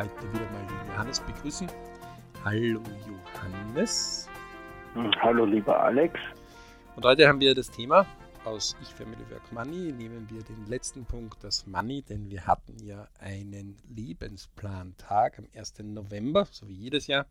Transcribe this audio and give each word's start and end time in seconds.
heute 0.00 0.32
wieder 0.32 0.50
mal 0.50 0.66
den 0.66 0.88
Johannes 0.88 1.20
begrüßen. 1.20 1.70
Hallo 2.42 2.80
Johannes. 3.06 4.30
Hm, 4.94 5.10
hallo 5.20 5.44
lieber 5.44 5.78
Alex. 5.78 6.18
Und 6.96 7.04
heute 7.04 7.28
haben 7.28 7.38
wir 7.38 7.54
das 7.54 7.70
Thema 7.70 8.06
aus 8.46 8.74
Ich 8.80 8.88
Family 8.94 9.28
Work 9.30 9.52
Money. 9.52 9.92
Nehmen 9.92 10.26
wir 10.30 10.42
den 10.42 10.66
letzten 10.68 11.04
Punkt, 11.04 11.44
das 11.44 11.66
Money, 11.66 12.00
denn 12.00 12.30
wir 12.30 12.46
hatten 12.46 12.82
ja 12.82 13.08
einen 13.18 13.76
Lebensplan-Tag 13.94 15.38
am 15.38 15.46
1. 15.54 15.80
November, 15.82 16.46
so 16.50 16.66
wie 16.66 16.76
jedes 16.76 17.06
Jahr, 17.06 17.26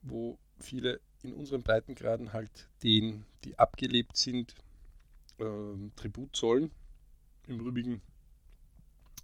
wo 0.00 0.38
viele 0.60 0.98
in 1.22 1.34
unseren 1.34 1.62
Breitengraden 1.62 2.32
halt 2.32 2.70
denen, 2.82 3.26
die 3.44 3.58
abgelebt 3.58 4.16
sind, 4.16 4.54
äh, 5.38 5.44
Tribut 5.94 6.34
zollen. 6.34 6.70
Im 7.46 7.60
Übrigen, 7.60 8.00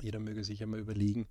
jeder 0.02 0.20
möge 0.20 0.44
sich 0.44 0.62
einmal 0.62 0.80
überlegen, 0.80 1.26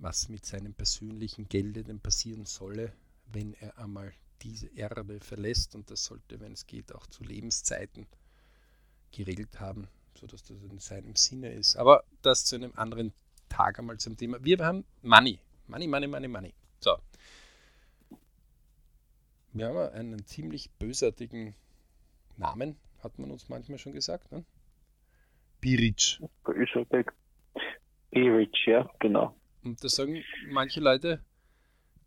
was 0.00 0.28
mit 0.28 0.46
seinem 0.46 0.74
persönlichen 0.74 1.48
Gelde 1.48 1.84
denn 1.84 2.00
passieren 2.00 2.46
solle, 2.46 2.92
wenn 3.32 3.54
er 3.54 3.78
einmal 3.78 4.12
diese 4.42 4.68
Erde 4.68 5.20
verlässt. 5.20 5.74
Und 5.74 5.90
das 5.90 6.04
sollte, 6.04 6.40
wenn 6.40 6.52
es 6.52 6.66
geht, 6.66 6.94
auch 6.94 7.06
zu 7.06 7.22
Lebenszeiten 7.22 8.06
geregelt 9.12 9.60
haben, 9.60 9.88
sodass 10.14 10.42
das 10.42 10.62
in 10.62 10.78
seinem 10.78 11.16
Sinne 11.16 11.52
ist. 11.52 11.76
Aber 11.76 12.04
das 12.22 12.44
zu 12.44 12.56
einem 12.56 12.72
anderen 12.76 13.12
Tag 13.48 13.78
einmal 13.78 13.98
zum 13.98 14.16
Thema. 14.16 14.42
Wir 14.42 14.58
haben 14.58 14.84
Money. 15.02 15.38
Money, 15.66 15.86
Money, 15.86 16.06
Money, 16.06 16.28
Money. 16.28 16.54
So. 16.80 16.96
Wir 19.52 19.66
haben 19.66 19.92
einen 19.92 20.24
ziemlich 20.26 20.70
bösartigen 20.78 21.54
Namen, 22.36 22.76
hat 23.02 23.18
man 23.18 23.30
uns 23.30 23.48
manchmal 23.48 23.78
schon 23.78 23.92
gesagt. 23.92 24.30
Ne? 24.32 24.44
Biric. 25.60 26.20
Bösartig. 26.44 27.12
Ja, 28.12 28.90
genau. 28.98 29.39
Und 29.62 29.82
da 29.84 29.88
sagen 29.88 30.22
manche 30.48 30.80
Leute, 30.80 31.22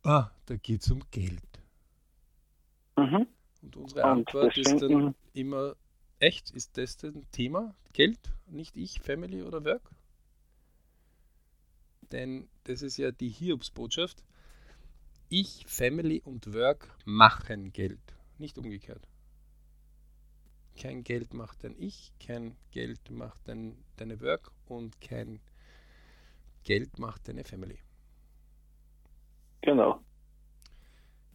ah, 0.04 0.32
da 0.46 0.56
geht 0.56 0.82
es 0.82 0.92
um 0.92 1.04
Geld. 1.12 1.42
Mhm. 2.98 3.28
Und 3.62 3.76
unsere 3.76 4.04
Antwort 4.04 4.58
ist 4.58 4.82
dann 4.82 5.16
immer, 5.34 5.76
echt, 6.20 6.52
ist 6.52 6.78
das 6.78 7.04
ein 7.04 7.26
Thema? 7.32 7.76
Geld, 7.94 8.20
nicht 8.48 8.76
ich, 8.76 9.00
Family 9.00 9.44
oder 9.44 9.64
Work? 9.64 9.92
Denn 12.12 12.48
das 12.66 12.82
ist 12.82 12.98
ja 12.98 13.12
die 13.12 13.30
Hiobsbotschaft. 13.30 14.24
Ich, 15.30 15.66
Family 15.68 16.22
und 16.24 16.54
Work 16.54 16.96
machen 17.06 17.72
Geld, 17.72 18.16
nicht 18.38 18.58
umgekehrt. 18.58 19.08
Kein 20.76 21.04
Geld 21.04 21.34
macht 21.34 21.64
dein 21.64 21.76
Ich, 21.80 22.12
kein 22.20 22.56
Geld 22.72 23.10
macht 23.10 23.48
dein, 23.48 23.78
deine 23.98 24.22
Work 24.22 24.52
und 24.66 25.00
kein 25.02 25.40
Geld 26.64 27.00
macht 27.00 27.28
deine 27.28 27.44
Family. 27.44 27.80
Genau. 29.62 30.02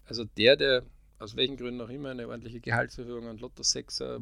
Also 0.04 0.24
der, 0.24 0.56
der 0.56 0.84
aus 1.18 1.36
welchen 1.36 1.56
Gründen 1.56 1.80
auch 1.80 1.88
immer 1.88 2.10
eine 2.10 2.28
ordentliche 2.28 2.60
Gehaltserhöhung, 2.60 3.26
ein 3.28 3.38
Lotto 3.38 3.62
6er, 3.62 4.20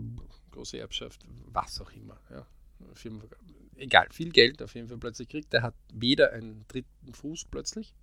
große 0.50 0.78
Erbschaft, 0.78 1.24
was 1.46 1.80
auch 1.80 1.92
immer. 1.92 2.18
Ja. 2.30 2.46
Egal, 3.76 4.08
viel 4.10 4.30
Geld 4.30 4.62
auf 4.62 4.74
jeden 4.74 4.88
Fall 4.88 4.98
plötzlich 4.98 5.28
kriegt. 5.28 5.52
Der 5.52 5.62
hat 5.62 5.74
weder 5.92 6.32
einen 6.32 6.64
dritten 6.68 7.12
Fuß 7.12 7.46
plötzlich, 7.50 7.94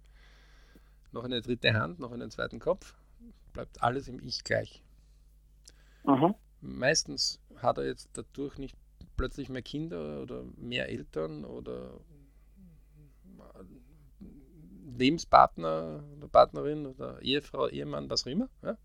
noch 1.12 1.24
eine 1.24 1.42
dritte 1.42 1.74
Hand, 1.74 2.00
noch 2.00 2.12
einen 2.12 2.30
zweiten 2.32 2.60
Kopf. 2.60 2.96
Bleibt 3.54 3.82
alles 3.82 4.08
im 4.08 4.20
Ich 4.20 4.44
gleich. 4.44 4.84
Mhm. 6.06 6.36
Meistens 6.62 7.40
hat 7.58 7.78
er 7.78 7.86
jetzt 7.86 8.10
dadurch 8.14 8.58
nicht 8.58 8.76
plötzlich 9.18 9.50
mehr 9.50 9.62
Kinder 9.62 10.22
oder 10.22 10.44
mehr 10.58 10.90
Eltern 10.90 11.46
oder 11.46 12.00
Lebenspartner 14.98 16.04
oder 16.18 16.28
Partnerin 16.28 16.86
oder 16.86 17.22
Ehefrau, 17.22 17.68
Ehemann, 17.68 18.10
was 18.10 18.24
auch 18.24 18.32
immer. 18.32 18.50
Ja? 18.62 18.78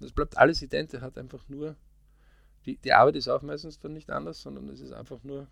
Das 0.00 0.12
bleibt 0.12 0.38
alles 0.38 0.62
ident, 0.62 0.92
hat 1.00 1.18
einfach 1.18 1.48
nur, 1.48 1.76
die, 2.64 2.76
die 2.76 2.92
Arbeit 2.92 3.16
ist 3.16 3.28
auch 3.28 3.42
meistens 3.42 3.78
dann 3.78 3.92
nicht 3.92 4.10
anders, 4.10 4.40
sondern 4.40 4.68
es 4.68 4.80
ist 4.80 4.92
einfach 4.92 5.22
nur 5.22 5.46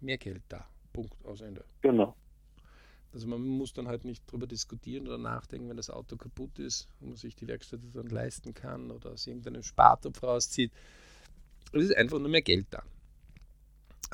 mehr 0.00 0.18
Geld 0.18 0.42
da. 0.48 0.66
Punkt, 0.92 1.14
aus 1.24 1.40
Ende. 1.40 1.64
Genau. 1.82 2.14
Also 3.12 3.28
man 3.28 3.40
muss 3.40 3.72
dann 3.72 3.88
halt 3.88 4.04
nicht 4.04 4.30
drüber 4.30 4.46
diskutieren 4.46 5.06
oder 5.06 5.18
nachdenken, 5.18 5.68
wenn 5.68 5.76
das 5.76 5.90
Auto 5.90 6.16
kaputt 6.16 6.58
ist 6.58 6.88
und 7.00 7.08
man 7.08 7.16
sich 7.16 7.34
die 7.34 7.48
Werkstatt 7.48 7.80
dann 7.94 8.08
leisten 8.08 8.52
kann 8.52 8.90
oder 8.90 9.12
aus 9.12 9.26
irgendeinem 9.26 9.62
Spartopf 9.62 10.22
rauszieht. 10.22 10.70
Es 11.72 11.84
ist 11.84 11.96
einfach 11.96 12.18
nur 12.18 12.28
mehr 12.28 12.42
Geld 12.42 12.66
da. 12.70 12.82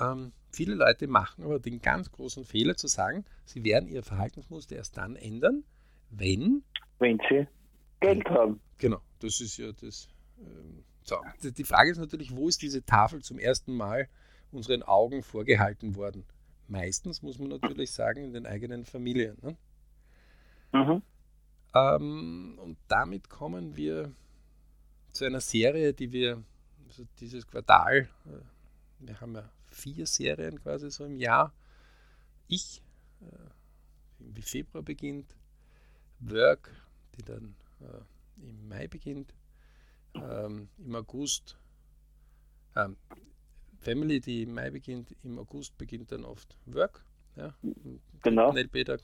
Ähm, 0.01 0.33
viele 0.51 0.75
Leute 0.75 1.07
machen 1.07 1.45
aber 1.45 1.59
den 1.59 1.81
ganz 1.81 2.11
großen 2.11 2.45
Fehler 2.45 2.77
zu 2.77 2.87
sagen, 2.87 3.25
sie 3.45 3.65
werden 3.65 3.89
ihr 3.89 4.03
Verhaltensmuster 4.03 4.77
erst 4.77 4.97
dann 4.97 5.17
ändern, 5.17 5.65
wenn. 6.11 6.63
Wenn 6.99 7.19
sie 7.29 7.47
Geld 8.01 8.29
haben. 8.29 8.61
Genau, 8.79 9.01
das 9.21 9.41
ist 9.41 9.57
ja 9.59 9.73
das. 9.73 10.09
Ähm, 10.39 10.85
so. 11.05 11.17
Die 11.43 11.65
Frage 11.65 11.91
ist 11.91 11.99
natürlich, 11.99 12.35
wo 12.35 12.49
ist 12.49 12.63
diese 12.63 12.85
Tafel 12.85 13.23
zum 13.23 13.39
ersten 13.39 13.75
Mal 13.75 14.09
unseren 14.51 14.83
Augen 14.83 15.23
vorgehalten 15.23 15.97
worden? 15.97 16.25
Meistens 16.69 17.23
muss 17.23 17.39
man 17.39 17.49
natürlich 17.49 17.91
sagen, 17.91 18.25
in 18.25 18.33
den 18.33 18.47
eigenen 18.47 18.85
Familien. 18.85 19.37
Ne? 19.43 19.57
Mhm. 20.73 21.03
Ähm, 21.75 22.59
und 22.63 22.79
damit 22.89 23.29
kommen 23.29 23.77
wir 23.77 24.13
zu 25.13 25.25
einer 25.25 25.41
Serie, 25.41 25.93
die 25.93 26.13
wir 26.13 26.43
also 26.87 27.05
dieses 27.21 27.47
Quartal, 27.47 28.09
äh, 28.27 29.07
wir 29.07 29.21
haben 29.21 29.35
ja 29.35 29.49
vier 29.73 30.07
Serien 30.07 30.61
quasi 30.61 30.91
so 30.91 31.05
im 31.05 31.17
Jahr. 31.17 31.53
Ich, 32.49 32.83
äh, 33.21 33.51
wie 34.19 34.43
Februar 34.43 34.83
beginnt, 34.83 35.35
Work, 36.21 36.71
die 37.17 37.23
dann 37.23 37.55
äh, 37.81 38.47
im 38.47 38.69
Mai 38.69 38.87
beginnt, 38.89 39.35
ähm, 40.15 40.69
im 40.79 40.95
August, 40.95 41.59
ähm, 42.77 42.97
Family, 43.79 44.21
die 44.21 44.43
im 44.43 44.55
Mai 44.55 44.71
beginnt, 44.71 45.15
im 45.25 45.39
August 45.39 45.77
beginnt 45.77 46.13
dann 46.13 46.25
oft 46.25 46.57
Work. 46.67 47.05
Ja, 47.37 47.55
genau. 48.23 48.53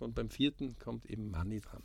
Und 0.00 0.14
beim 0.14 0.28
vierten 0.28 0.78
kommt 0.78 1.06
eben 1.06 1.30
Money 1.30 1.60
dran. 1.60 1.82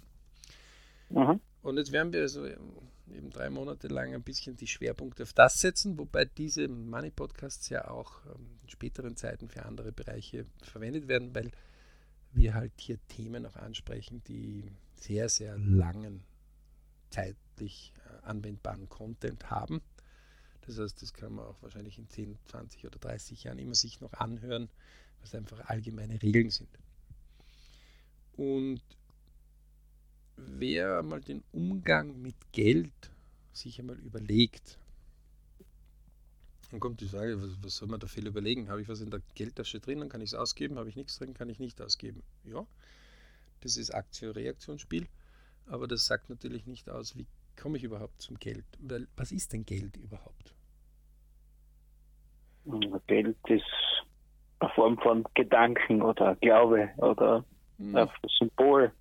Mhm. 1.09 1.39
Und 1.63 1.77
jetzt 1.77 1.93
werden 1.93 2.11
wir 2.11 2.21
also 2.21 2.45
eben 2.45 3.29
drei 3.31 3.49
Monate 3.49 3.87
lang 3.87 4.13
ein 4.13 4.21
bisschen 4.21 4.57
die 4.57 4.67
Schwerpunkte 4.67 5.23
auf 5.23 5.33
das 5.33 5.61
setzen, 5.61 5.97
wobei 5.97 6.25
diese 6.25 6.67
Money 6.67 7.09
Podcasts 7.09 7.69
ja 7.69 7.87
auch 7.87 8.25
ähm, 8.25 8.59
in 8.63 8.69
späteren 8.69 9.15
Zeiten 9.15 9.47
für 9.47 9.65
andere 9.65 9.93
Bereiche 9.93 10.45
verwendet 10.61 11.07
werden, 11.07 11.33
weil 11.33 11.51
wir 12.33 12.53
halt 12.53 12.73
hier 12.77 12.97
Themen 13.07 13.45
auch 13.45 13.55
ansprechen, 13.55 14.21
die 14.27 14.71
sehr, 14.95 15.29
sehr 15.29 15.57
langen 15.57 16.23
zeitlich 17.09 17.93
äh, 18.05 18.25
anwendbaren 18.25 18.89
Content 18.89 19.49
haben. 19.49 19.81
Das 20.65 20.77
heißt, 20.77 21.01
das 21.01 21.13
kann 21.13 21.33
man 21.33 21.45
auch 21.45 21.61
wahrscheinlich 21.61 21.97
in 21.97 22.09
10, 22.09 22.37
20 22.45 22.85
oder 22.85 22.99
30 22.99 23.43
Jahren 23.43 23.59
immer 23.59 23.75
sich 23.75 24.01
noch 24.01 24.13
anhören, 24.13 24.69
was 25.21 25.33
einfach 25.33 25.69
allgemeine 25.69 26.21
Regeln 26.21 26.49
sind. 26.49 26.69
Und 28.35 28.81
wer 30.37 31.03
mal 31.03 31.21
den 31.21 31.43
Umgang 31.51 32.21
mit 32.21 32.35
Geld 32.51 33.11
sich 33.51 33.79
einmal 33.79 33.97
überlegt, 33.97 34.77
dann 36.71 36.79
kommt 36.79 37.01
die 37.01 37.07
Frage, 37.07 37.39
was, 37.39 37.51
was 37.61 37.75
soll 37.75 37.87
man 37.87 37.99
da 37.99 38.07
viel 38.07 38.25
überlegen? 38.25 38.69
Habe 38.69 38.81
ich 38.81 38.89
was 38.89 38.99
in 39.01 39.11
der 39.11 39.21
Geldtasche 39.35 39.79
drin, 39.79 39.99
dann 39.99 40.09
kann 40.09 40.21
ich 40.21 40.29
es 40.29 40.33
ausgeben, 40.33 40.79
habe 40.79 40.89
ich 40.89 40.95
nichts 40.95 41.19
drin, 41.19 41.35
kann 41.35 41.49
ich 41.49 41.59
nicht 41.59 41.79
ausgeben. 41.81 42.23
Ja, 42.45 42.65
das 43.61 43.77
ist 43.77 43.91
Aktion-Reaktionsspiel, 43.91 45.07
aber 45.67 45.87
das 45.87 46.05
sagt 46.05 46.29
natürlich 46.29 46.65
nicht 46.65 46.89
aus, 46.89 47.15
wie 47.15 47.27
komme 47.61 47.77
ich 47.77 47.83
überhaupt 47.83 48.21
zum 48.21 48.39
Geld? 48.39 48.65
Weil, 48.79 49.07
was 49.15 49.31
ist 49.31 49.53
denn 49.53 49.65
Geld 49.65 49.97
überhaupt? 49.97 50.55
Geld 53.07 53.37
ist 53.49 53.63
eine 54.59 54.69
Form 54.71 54.97
von 54.97 55.25
Gedanken 55.33 56.01
oder 56.01 56.35
Glaube 56.37 56.89
oder 56.97 57.45
hm. 57.77 57.95
ein 57.95 58.09
Symbol. 58.39 58.91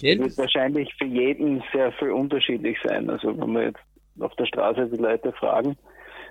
Geld 0.00 0.20
wird 0.20 0.38
wahrscheinlich 0.38 0.92
für 0.94 1.04
jeden 1.04 1.62
sehr 1.72 1.92
viel 1.92 2.10
unterschiedlich 2.10 2.78
sein. 2.82 3.10
Also 3.10 3.38
wenn 3.38 3.52
wir 3.52 3.64
jetzt 3.64 3.80
auf 4.18 4.34
der 4.36 4.46
Straße 4.46 4.88
die 4.88 4.96
Leute 4.96 5.32
fragen, 5.32 5.76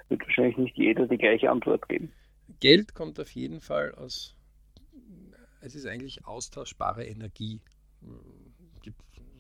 wird 0.10 0.22
wahrscheinlich 0.22 0.58
nicht 0.58 0.78
jeder 0.78 1.08
die 1.08 1.18
gleiche 1.18 1.50
Antwort 1.50 1.88
geben. 1.88 2.12
Geld 2.60 2.94
kommt 2.96 3.20
auf 3.20 3.32
jeden 3.32 3.62
Fall 3.62 3.94
aus, 3.94 4.36
es 5.62 5.76
ist 5.76 5.86
eigentlich 5.86 6.26
austauschbare 6.26 7.06
Energie. 7.06 7.62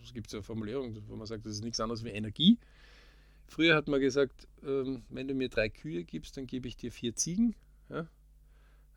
Es 0.03 0.13
gibt 0.13 0.29
so 0.29 0.37
eine 0.37 0.43
Formulierung, 0.43 0.95
wo 1.07 1.15
man 1.15 1.27
sagt, 1.27 1.45
das 1.45 1.53
ist 1.53 1.63
nichts 1.63 1.79
anderes 1.79 2.03
wie 2.03 2.09
Energie. 2.09 2.57
Früher 3.47 3.75
hat 3.75 3.87
man 3.87 3.99
gesagt, 3.99 4.47
ähm, 4.63 5.03
wenn 5.09 5.27
du 5.27 5.33
mir 5.33 5.49
drei 5.49 5.69
Kühe 5.69 6.03
gibst, 6.03 6.37
dann 6.37 6.45
gebe 6.45 6.67
ich 6.67 6.77
dir 6.77 6.91
vier 6.91 7.15
Ziegen. 7.15 7.55
Ja? 7.89 8.07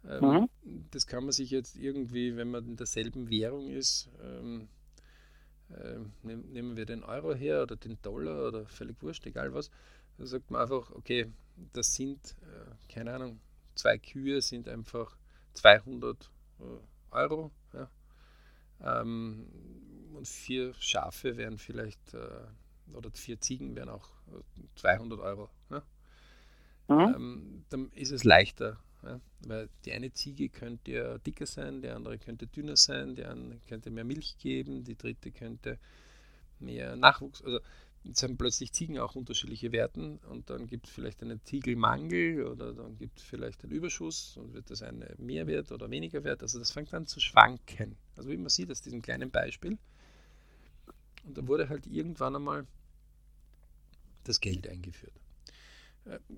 Ähm, 0.08 0.24
mhm. 0.64 0.84
Das 0.90 1.06
kann 1.06 1.24
man 1.24 1.32
sich 1.32 1.50
jetzt 1.50 1.76
irgendwie, 1.76 2.36
wenn 2.36 2.50
man 2.50 2.66
in 2.66 2.76
derselben 2.76 3.30
Währung 3.30 3.70
ist, 3.70 4.10
ähm, 4.22 4.68
äh, 5.80 5.98
nehmen 6.22 6.76
wir 6.76 6.86
den 6.86 7.04
Euro 7.04 7.34
her 7.34 7.62
oder 7.62 7.76
den 7.76 8.00
Dollar 8.02 8.48
oder 8.48 8.66
völlig 8.66 9.02
wurscht, 9.02 9.26
egal 9.26 9.52
was, 9.54 9.70
da 10.18 10.26
sagt 10.26 10.50
man 10.50 10.62
einfach, 10.62 10.90
okay, 10.92 11.30
das 11.72 11.94
sind, 11.94 12.36
äh, 12.42 12.92
keine 12.92 13.14
Ahnung, 13.14 13.40
zwei 13.74 13.98
Kühe 13.98 14.40
sind 14.40 14.68
einfach 14.68 15.16
200 15.54 16.30
äh, 16.60 16.62
Euro. 17.10 17.50
Ja. 17.72 17.90
Ähm, 18.80 19.46
und 20.14 20.28
vier 20.28 20.74
Schafe 20.74 21.36
wären 21.36 21.58
vielleicht, 21.58 22.14
äh, 22.14 22.94
oder 22.94 23.10
vier 23.12 23.40
Ziegen 23.40 23.74
wären 23.74 23.88
auch 23.88 24.10
200 24.76 25.18
äh, 25.18 25.22
Euro. 25.22 25.48
Ne? 25.70 25.82
Mhm. 26.88 27.14
Ähm, 27.14 27.64
dann 27.70 27.90
ist 27.92 28.10
es 28.10 28.24
leichter, 28.24 28.78
ja? 29.02 29.20
weil 29.46 29.68
die 29.84 29.92
eine 29.92 30.12
Ziege 30.12 30.48
könnte 30.48 30.92
ja 30.92 31.18
dicker 31.18 31.46
sein, 31.46 31.82
die 31.82 31.88
andere 31.88 32.18
könnte 32.18 32.46
dünner 32.46 32.76
sein, 32.76 33.14
die 33.14 33.24
andere 33.24 33.58
könnte 33.68 33.90
mehr 33.90 34.04
Milch 34.04 34.38
geben, 34.38 34.84
die 34.84 34.96
dritte 34.96 35.30
könnte 35.30 35.78
mehr 36.58 36.96
Nachwuchs. 36.96 37.42
Also 37.42 37.60
jetzt 38.04 38.22
haben 38.22 38.36
plötzlich 38.36 38.72
Ziegen 38.72 38.98
auch 38.98 39.14
unterschiedliche 39.14 39.72
Werten 39.72 40.18
und 40.28 40.50
dann 40.50 40.66
gibt 40.66 40.86
es 40.86 40.92
vielleicht 40.92 41.22
einen 41.22 41.44
Ziegelmangel 41.44 42.46
oder 42.46 42.72
dann 42.72 42.96
gibt 42.98 43.18
es 43.18 43.24
vielleicht 43.24 43.62
einen 43.64 43.72
Überschuss 43.72 44.36
und 44.36 44.54
wird 44.54 44.70
das 44.70 44.82
eine 44.82 45.14
mehr 45.18 45.46
wert 45.46 45.72
oder 45.72 45.90
weniger 45.90 46.24
wert. 46.24 46.42
Also 46.42 46.58
das 46.58 46.70
fängt 46.70 46.92
an 46.94 47.06
zu 47.06 47.20
schwanken. 47.20 47.96
Also 48.16 48.30
wie 48.30 48.36
man 48.36 48.48
sieht 48.48 48.70
aus 48.70 48.82
diesem 48.82 49.02
kleinen 49.02 49.30
Beispiel. 49.30 49.78
Und 51.24 51.38
da 51.38 51.46
wurde 51.46 51.68
halt 51.68 51.86
irgendwann 51.86 52.36
einmal 52.36 52.66
das 54.24 54.40
Geld 54.40 54.68
eingeführt. 54.68 55.12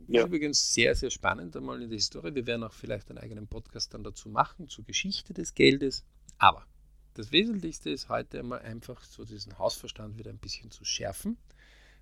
Ja. 0.08 0.26
Übrigens 0.26 0.72
sehr, 0.74 0.94
sehr 0.94 1.10
spannend 1.10 1.56
einmal 1.56 1.80
in 1.80 1.88
der 1.88 1.96
Historie. 1.96 2.34
Wir 2.34 2.46
werden 2.46 2.64
auch 2.64 2.72
vielleicht 2.72 3.08
einen 3.10 3.18
eigenen 3.18 3.46
Podcast 3.46 3.94
dann 3.94 4.04
dazu 4.04 4.28
machen, 4.28 4.68
zur 4.68 4.84
Geschichte 4.84 5.32
des 5.32 5.54
Geldes. 5.54 6.04
Aber 6.38 6.66
das 7.14 7.32
Wesentlichste 7.32 7.90
ist 7.90 8.08
heute 8.08 8.40
einmal 8.40 8.60
einfach 8.60 9.02
so 9.04 9.24
diesen 9.24 9.58
Hausverstand 9.58 10.18
wieder 10.18 10.30
ein 10.30 10.38
bisschen 10.38 10.70
zu 10.70 10.84
schärfen, 10.84 11.38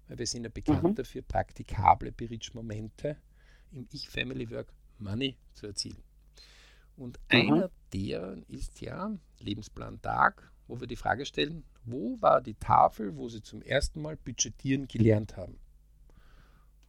weil 0.08 0.18
wir 0.18 0.26
sind 0.26 0.44
ja 0.44 0.50
bekannt 0.50 0.82
mhm. 0.82 0.94
dafür, 0.94 1.22
praktikable 1.22 2.10
Berichtsmomente 2.12 3.16
im 3.70 3.86
Ich-Family-Work 3.92 4.72
Money 4.98 5.36
zu 5.52 5.66
erzielen. 5.66 6.02
Und 6.96 7.18
mhm. 7.30 7.52
einer 7.52 7.70
deren 7.92 8.42
ist 8.44 8.80
ja 8.80 9.16
Lebensplan 9.38 10.00
Tag, 10.02 10.50
wo 10.66 10.80
wir 10.80 10.86
die 10.86 10.96
Frage 10.96 11.26
stellen, 11.26 11.64
wo 11.84 12.20
war 12.20 12.40
die 12.40 12.54
Tafel, 12.54 13.16
wo 13.16 13.28
sie 13.28 13.42
zum 13.42 13.62
ersten 13.62 14.00
Mal 14.00 14.16
budgetieren 14.16 14.88
gelernt 14.88 15.36
haben? 15.36 15.58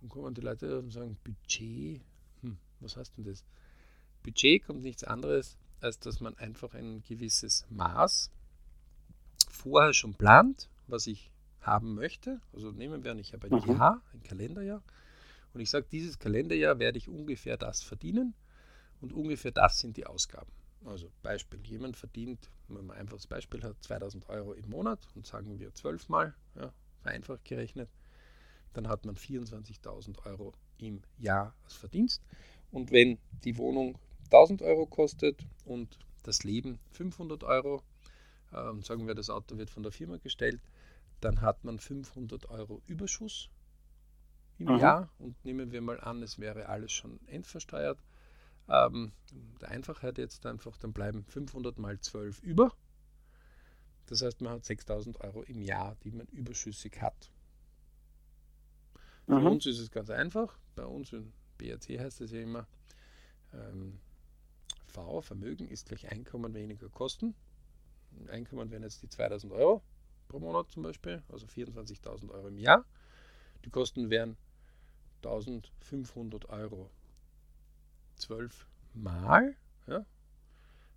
Dann 0.04 0.10
kommen 0.10 0.36
die 0.36 0.42
Leute 0.42 0.78
und 0.78 0.92
sagen, 0.92 1.18
Budget, 1.24 2.02
hm, 2.42 2.58
was 2.80 2.96
heißt 2.96 3.18
denn 3.18 3.24
das? 3.24 3.44
Budget 4.22 4.64
kommt 4.64 4.84
nichts 4.84 5.04
anderes 5.04 5.58
als 5.84 6.00
dass 6.00 6.22
man 6.22 6.36
einfach 6.38 6.74
ein 6.74 7.04
gewisses 7.04 7.66
Maß 7.70 8.32
vorher 9.50 9.94
schon 9.94 10.16
plant, 10.16 10.70
was 10.88 11.08
ich 11.08 11.32
haben 11.62 11.94
möchte. 11.94 12.40
Also 12.54 12.72
nehmen 12.72 13.04
wir 13.04 13.12
an, 13.12 13.20
ich 13.20 13.34
habe 13.34 13.48
ein 13.48 13.62
mhm. 13.62 13.78
Jahr, 13.78 14.02
ein 14.14 14.24
Kalenderjahr. 14.24 14.82
Und 15.54 15.60
ich 15.60 15.70
sage, 15.70 15.86
dieses 15.92 16.18
Kalenderjahr 16.18 16.80
werde 16.80 16.98
ich 16.98 17.10
ungefähr 17.10 17.58
das 17.58 17.84
verdienen 17.84 18.34
und 19.02 19.14
ungefähr 19.14 19.52
das 19.52 19.80
sind 19.80 19.98
die 19.98 20.08
Ausgaben. 20.08 20.52
Also 20.86 21.12
Beispiel, 21.22 21.60
jemand 21.66 21.96
verdient, 21.96 22.50
wenn 22.68 22.86
man 22.86 22.98
einfach 22.98 23.18
das 23.18 23.28
Beispiel 23.28 23.62
hat, 23.64 23.76
2000 23.84 24.28
Euro 24.30 24.54
im 24.54 24.70
Monat 24.70 25.08
und 25.16 25.26
sagen 25.26 25.60
wir 25.60 25.74
zwölfmal, 25.74 26.34
ja, 26.56 26.74
vereinfacht 27.02 27.46
gerechnet, 27.46 27.90
dann 28.74 28.88
hat 28.88 29.06
man 29.06 29.16
24.000 29.16 30.26
Euro 30.26 30.54
im 30.78 31.02
Jahr 31.18 31.54
als 31.64 31.74
Verdienst. 31.74 32.22
Und 32.72 32.92
wenn 32.92 33.20
die 33.44 33.58
Wohnung 33.58 33.98
1000 34.26 34.62
Euro 34.64 34.86
kostet 34.86 35.46
und 35.66 36.00
das 36.24 36.44
Leben 36.44 36.80
500 36.92 37.44
Euro, 37.44 37.84
ähm, 38.54 38.82
sagen 38.82 39.08
wir, 39.08 39.14
das 39.14 39.30
Auto 39.30 39.58
wird 39.58 39.70
von 39.70 39.84
der 39.84 39.92
Firma 39.92 40.18
gestellt, 40.18 40.62
dann 41.22 41.42
hat 41.42 41.64
man 41.64 41.80
500 41.80 42.50
Euro 42.50 42.82
Überschuss 42.88 43.50
im 44.58 44.68
mhm. 44.68 44.80
Jahr 44.80 45.10
und 45.20 45.44
nehmen 45.46 45.72
wir 45.72 45.82
mal 45.82 46.00
an, 46.00 46.22
es 46.24 46.40
wäre 46.40 46.68
alles 46.68 46.92
schon 46.92 47.20
endversteuert. 47.28 48.00
Ähm, 48.70 49.12
der 49.62 49.70
Einfachheit 49.70 50.18
jetzt 50.18 50.46
einfach, 50.46 50.78
dann 50.78 50.94
bleiben 50.94 51.26
500 51.26 51.78
mal 51.78 52.00
12 52.00 52.42
über. 52.42 52.74
Das 54.08 54.22
heißt, 54.22 54.42
man 54.42 54.54
hat 54.54 54.66
6000 54.66 55.22
Euro 55.22 55.44
im 55.44 55.62
Jahr, 55.62 55.96
die 56.04 56.12
man 56.12 56.28
überschüssig 56.28 57.02
hat. 57.02 57.30
Mhm. 59.28 59.42
Für 59.42 59.50
uns 59.50 59.66
ist 59.66 59.80
es 59.80 59.92
ganz 59.92 60.10
einfach. 60.10 60.58
Bei 60.76 60.86
uns 60.86 61.14
in 61.14 61.32
BRC 61.58 62.00
heißt 62.00 62.22
es 62.22 62.32
ja 62.32 62.42
immer, 62.42 62.68
ähm, 63.54 64.00
V, 64.86 65.22
Vermögen 65.22 65.68
ist 65.68 65.88
gleich 65.88 66.12
Einkommen 66.12 66.54
weniger 66.54 66.90
Kosten. 66.90 67.36
Einkommen 68.28 68.70
wären 68.70 68.84
jetzt 68.84 69.02
die 69.02 69.10
2000 69.10 69.52
Euro 69.54 69.82
pro 70.28 70.40
Monat 70.40 70.70
zum 70.72 70.84
Beispiel, 70.84 71.24
also 71.30 71.48
24.000 71.48 72.30
Euro 72.32 72.48
im 72.48 72.58
Jahr. 72.58 72.86
Die 73.66 73.70
Kosten 73.70 74.10
wären 74.10 74.38
1500 75.24 76.50
Euro 76.50 76.90
12 78.16 78.68
Mal, 78.94 79.56
ja, 79.88 80.06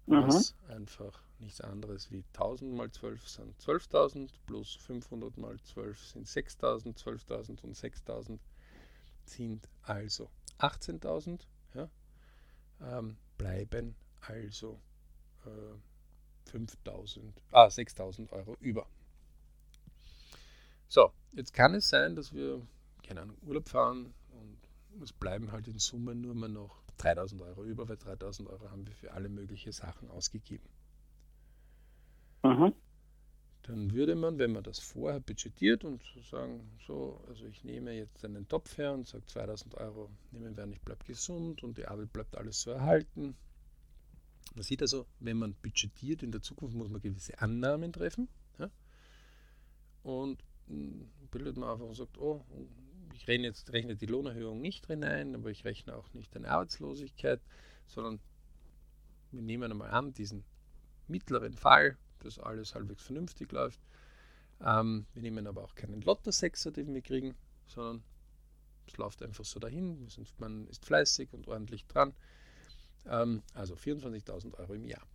was 0.06 0.54
mhm. 0.68 0.74
einfach 0.74 1.22
nichts 1.38 1.60
anderes 1.60 2.10
wie 2.10 2.24
1000 2.34 2.74
mal 2.74 2.90
12 2.90 3.28
sind 3.28 3.60
12.000 3.60 4.30
plus 4.46 4.74
500 4.76 5.36
mal 5.36 5.58
12 5.60 6.00
sind 6.00 6.26
6.000, 6.26 6.96
12.000 6.96 7.62
und 7.62 7.76
6.000 7.76 8.38
sind 9.24 9.68
also 9.82 10.30
18.000. 10.58 11.40
Ja. 11.74 11.88
Ähm, 12.80 13.16
bleiben 13.36 13.96
also 14.20 14.80
äh, 15.44 16.50
5000, 16.50 17.42
ah, 17.52 17.68
6000 17.68 18.32
Euro 18.32 18.56
über. 18.60 18.86
So, 20.88 21.12
jetzt 21.32 21.52
kann 21.52 21.74
es 21.74 21.88
sein, 21.88 22.14
dass 22.14 22.32
wir, 22.32 22.64
keine 23.02 23.22
Ahnung, 23.22 23.36
Urlaub 23.42 23.68
fahren 23.68 24.14
und 24.30 25.02
es 25.02 25.12
bleiben 25.12 25.50
halt 25.52 25.66
in 25.66 25.78
Summe 25.78 26.14
nur 26.14 26.34
mehr 26.34 26.48
noch 26.48 26.85
3000 26.98 27.42
Euro 27.42 27.64
über, 27.64 27.88
weil 27.88 27.96
3000 27.96 28.48
Euro 28.48 28.70
haben 28.70 28.86
wir 28.86 28.94
für 28.94 29.12
alle 29.12 29.28
möglichen 29.28 29.72
Sachen 29.72 30.10
ausgegeben. 30.10 30.68
Mhm. 32.42 32.72
Dann 33.62 33.92
würde 33.92 34.14
man, 34.14 34.38
wenn 34.38 34.52
man 34.52 34.62
das 34.62 34.78
vorher 34.78 35.18
budgetiert 35.18 35.84
und 35.84 36.00
sagen, 36.30 36.70
so, 36.86 37.20
also 37.26 37.46
ich 37.46 37.64
nehme 37.64 37.92
jetzt 37.92 38.24
einen 38.24 38.46
Topf 38.46 38.78
her 38.78 38.92
und 38.92 39.08
sage 39.08 39.26
2000 39.26 39.74
Euro 39.74 40.08
nehmen 40.30 40.56
wir 40.56 40.62
an, 40.62 40.72
ich 40.72 40.80
bleibe 40.80 41.04
gesund 41.04 41.64
und 41.64 41.76
die 41.76 41.86
Arbeit 41.86 42.12
bleibt 42.12 42.36
alles 42.36 42.62
so 42.62 42.70
erhalten. 42.70 43.34
Man 44.54 44.62
sieht 44.62 44.82
also, 44.82 45.06
wenn 45.18 45.36
man 45.38 45.54
budgetiert 45.54 46.22
in 46.22 46.30
der 46.30 46.42
Zukunft, 46.42 46.76
muss 46.76 46.88
man 46.88 47.00
gewisse 47.00 47.40
Annahmen 47.40 47.92
treffen. 47.92 48.28
Ja? 48.58 48.70
Und 50.04 50.42
hm, 50.68 51.08
bildet 51.32 51.56
man 51.56 51.70
einfach 51.70 51.86
und 51.86 51.96
sagt, 51.96 52.18
oh, 52.18 52.44
ich 53.16 53.26
rechne 53.28 53.46
jetzt 53.46 53.72
rechne 53.72 53.96
die 53.96 54.06
Lohnerhöhung 54.06 54.60
nicht 54.60 54.86
drin 54.86 55.02
ein, 55.02 55.34
aber 55.34 55.50
ich 55.50 55.64
rechne 55.64 55.96
auch 55.96 56.12
nicht 56.12 56.36
eine 56.36 56.48
Arbeitslosigkeit, 56.50 57.40
sondern 57.86 58.20
wir 59.32 59.42
nehmen 59.42 59.70
einmal 59.70 59.90
an, 59.90 60.12
diesen 60.12 60.44
mittleren 61.08 61.54
Fall, 61.54 61.96
dass 62.20 62.38
alles 62.38 62.74
halbwegs 62.74 63.02
vernünftig 63.02 63.52
läuft. 63.52 63.80
Ähm, 64.60 65.06
wir 65.12 65.22
nehmen 65.22 65.46
aber 65.46 65.62
auch 65.64 65.74
keinen 65.74 66.00
Lotto-Sechser, 66.02 66.70
den 66.70 66.92
wir 66.94 67.02
kriegen, 67.02 67.34
sondern 67.66 68.02
es 68.86 68.96
läuft 68.96 69.22
einfach 69.22 69.44
so 69.44 69.60
dahin. 69.60 70.08
Sind, 70.08 70.28
man 70.38 70.66
ist 70.68 70.84
fleißig 70.84 71.32
und 71.32 71.48
ordentlich 71.48 71.86
dran. 71.86 72.14
Ähm, 73.06 73.42
also 73.54 73.74
24.000 73.74 74.54
Euro 74.58 74.74
im 74.74 74.84
Jahr. 74.84 75.06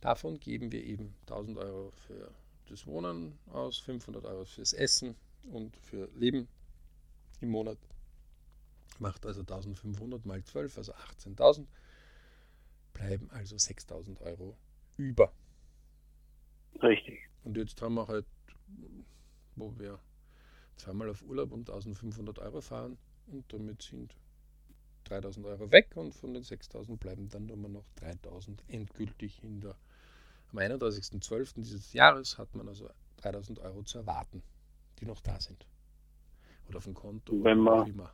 Davon 0.00 0.38
geben 0.38 0.72
wir 0.72 0.84
eben 0.84 1.14
1000 1.22 1.58
Euro 1.58 1.92
für 2.06 2.30
das 2.68 2.86
Wohnen 2.86 3.38
aus, 3.52 3.78
500 3.78 4.24
Euro 4.24 4.44
fürs 4.44 4.72
Essen 4.72 5.14
und 5.50 5.76
für 5.76 6.08
Leben 6.14 6.48
im 7.40 7.50
Monat. 7.50 7.78
Macht 8.98 9.26
also 9.26 9.40
1500 9.40 10.24
mal 10.24 10.42
12, 10.42 10.78
also 10.78 10.92
18.000. 10.94 11.66
Bleiben 12.94 13.30
also 13.30 13.58
6000 13.58 14.20
Euro 14.22 14.56
über. 14.96 15.32
Richtig. 16.82 17.20
Und 17.44 17.56
jetzt 17.56 17.80
haben 17.82 17.94
wir 17.94 18.08
halt, 18.08 18.26
wo 19.54 19.78
wir 19.78 19.98
zweimal 20.76 21.10
auf 21.10 21.22
Urlaub 21.22 21.52
um 21.52 21.60
1500 21.60 22.38
Euro 22.38 22.60
fahren 22.60 22.98
und 23.26 23.52
damit 23.52 23.82
sind 23.82 24.14
3000 25.04 25.46
Euro 25.46 25.70
weg 25.70 25.90
und 25.94 26.14
von 26.14 26.34
den 26.34 26.42
6000 26.42 26.98
bleiben 26.98 27.28
dann 27.28 27.46
nur 27.46 27.56
noch 27.56 27.84
3000 27.96 28.62
endgültig 28.68 29.42
in 29.42 29.60
der. 29.60 29.76
Am 30.52 30.58
31.12. 30.58 31.54
dieses 31.62 31.92
Jahres 31.92 32.38
hat 32.38 32.54
man 32.54 32.68
also 32.68 32.88
3000 33.18 33.58
Euro 33.60 33.82
zu 33.82 33.98
erwarten, 33.98 34.42
die 34.98 35.06
noch 35.06 35.20
da 35.20 35.40
sind. 35.40 35.66
Oder 36.68 36.78
auf 36.78 36.84
dem 36.84 36.94
Konto. 36.94 37.32
Wenn 37.42 37.58
man, 37.58 37.88
immer. 37.88 38.12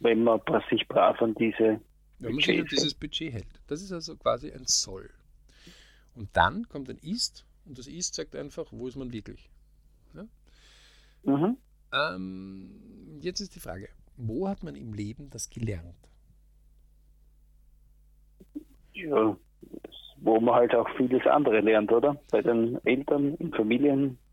Wenn 0.00 0.24
man 0.24 0.40
sich 0.70 0.86
brav 0.86 1.20
an 1.22 1.34
diese. 1.34 1.80
Wenn 2.18 2.34
man 2.34 2.40
sich 2.40 2.60
an 2.60 2.66
dieses 2.70 2.94
Budget 2.94 3.32
hält. 3.32 3.60
Das 3.66 3.82
ist 3.82 3.92
also 3.92 4.16
quasi 4.16 4.50
ein 4.52 4.64
Soll. 4.66 5.10
Und 6.14 6.28
dann 6.32 6.68
kommt 6.68 6.90
ein 6.90 6.98
Ist 6.98 7.44
und 7.64 7.78
das 7.78 7.86
Ist 7.86 8.14
sagt 8.14 8.34
einfach, 8.34 8.66
wo 8.70 8.88
ist 8.88 8.96
man 8.96 9.12
wirklich. 9.12 9.50
Ja? 10.14 10.26
Mhm. 11.22 11.56
Ähm, 11.92 13.18
jetzt 13.20 13.40
ist 13.40 13.54
die 13.54 13.60
Frage, 13.60 13.88
wo 14.16 14.48
hat 14.48 14.62
man 14.62 14.74
im 14.74 14.92
Leben 14.92 15.30
das 15.30 15.48
gelernt? 15.48 15.96
Ja, 18.94 19.36
wo 20.16 20.40
man 20.40 20.54
halt 20.54 20.74
auch 20.74 20.88
vieles 20.96 21.24
andere 21.26 21.60
lernt, 21.60 21.92
oder? 21.92 22.20
Bei 22.30 22.42
den 22.42 22.84
Eltern, 22.84 23.34
im 23.36 23.52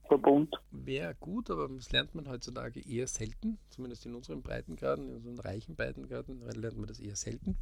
Familienverbund. 0.08 0.56
Wäre 0.72 1.16
gut, 1.16 1.50
aber 1.50 1.68
das 1.68 1.92
lernt 1.92 2.16
man 2.16 2.28
heutzutage 2.28 2.80
eher 2.80 3.08
selten, 3.08 3.58
zumindest 3.70 4.06
in 4.06 4.16
unseren 4.16 4.42
Breitengraden, 4.42 5.10
in 5.10 5.16
unseren 5.16 5.40
reichen 5.40 5.76
Breitengraden 5.76 6.42
lernt 6.56 6.78
man 6.78 6.88
das 6.88 7.00
eher 7.00 7.16
selten. 7.16 7.58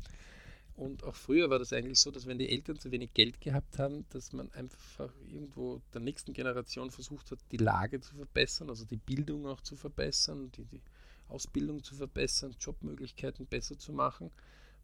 Und 0.76 1.04
auch 1.04 1.16
früher 1.16 1.52
war 1.52 1.60
das 1.60 1.72
eigentlich 1.72 2.00
so, 2.00 2.10
dass 2.10 2.26
wenn 2.26 2.40
die 2.40 2.50
Eltern 2.50 2.80
zu 2.80 2.92
wenig 2.92 3.14
Geld 3.14 3.40
gehabt 3.42 3.78
haben, 3.78 4.06
dass 4.10 4.34
man 4.34 4.52
einfach 4.54 5.14
irgendwo 5.28 5.82
der 5.94 6.02
nächsten 6.02 6.34
Generation 6.34 6.90
versucht 6.90 7.30
hat, 7.30 7.40
die 7.52 7.58
Lage 7.58 8.02
zu 8.02 8.16
verbessern, 8.16 8.70
also 8.70 8.84
die 8.84 8.98
Bildung 8.98 9.46
auch 9.46 9.62
zu 9.62 9.76
verbessern, 9.76 10.52
die, 10.58 10.66
die 10.66 10.82
Ausbildung 11.30 11.84
zu 11.84 11.94
verbessern, 11.94 12.56
Jobmöglichkeiten 12.60 13.46
besser 13.46 13.78
zu 13.78 13.94
machen. 13.94 14.32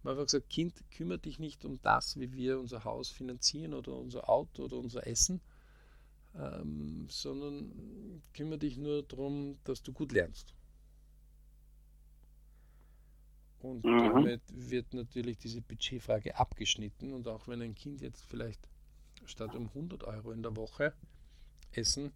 Man 0.04 0.12
hat 0.12 0.20
einfach 0.20 0.32
gesagt, 0.32 0.50
Kind, 0.50 0.76
kümmere 0.92 1.18
dich 1.18 1.40
nicht 1.40 1.66
um 1.66 1.82
das, 1.82 2.20
wie 2.20 2.34
wir 2.34 2.60
unser 2.60 2.84
Haus 2.84 3.10
finanzieren 3.10 3.74
oder 3.74 3.94
unser 3.96 4.30
Auto 4.30 4.66
oder 4.66 4.78
unser 4.78 5.08
Essen, 5.08 5.42
ähm, 6.38 7.08
sondern 7.10 8.22
kümmere 8.34 8.60
dich 8.60 8.78
nur 8.78 9.04
darum, 9.04 9.58
dass 9.64 9.82
du 9.82 9.94
gut 9.94 10.12
lernst. 10.12 10.54
Und 13.60 13.84
mhm. 13.84 13.98
damit 13.98 14.42
wird 14.50 14.94
natürlich 14.94 15.38
diese 15.38 15.62
Budgetfrage 15.62 16.38
abgeschnitten. 16.38 17.14
Und 17.14 17.28
auch 17.28 17.48
wenn 17.48 17.62
ein 17.62 17.76
Kind 17.76 18.02
jetzt 18.02 18.26
vielleicht 18.26 18.68
statt 19.26 19.56
um 19.56 19.68
100 19.68 20.04
Euro 20.06 20.32
in 20.32 20.44
der 20.44 20.56
Woche 20.56 20.94
Essen 21.72 22.14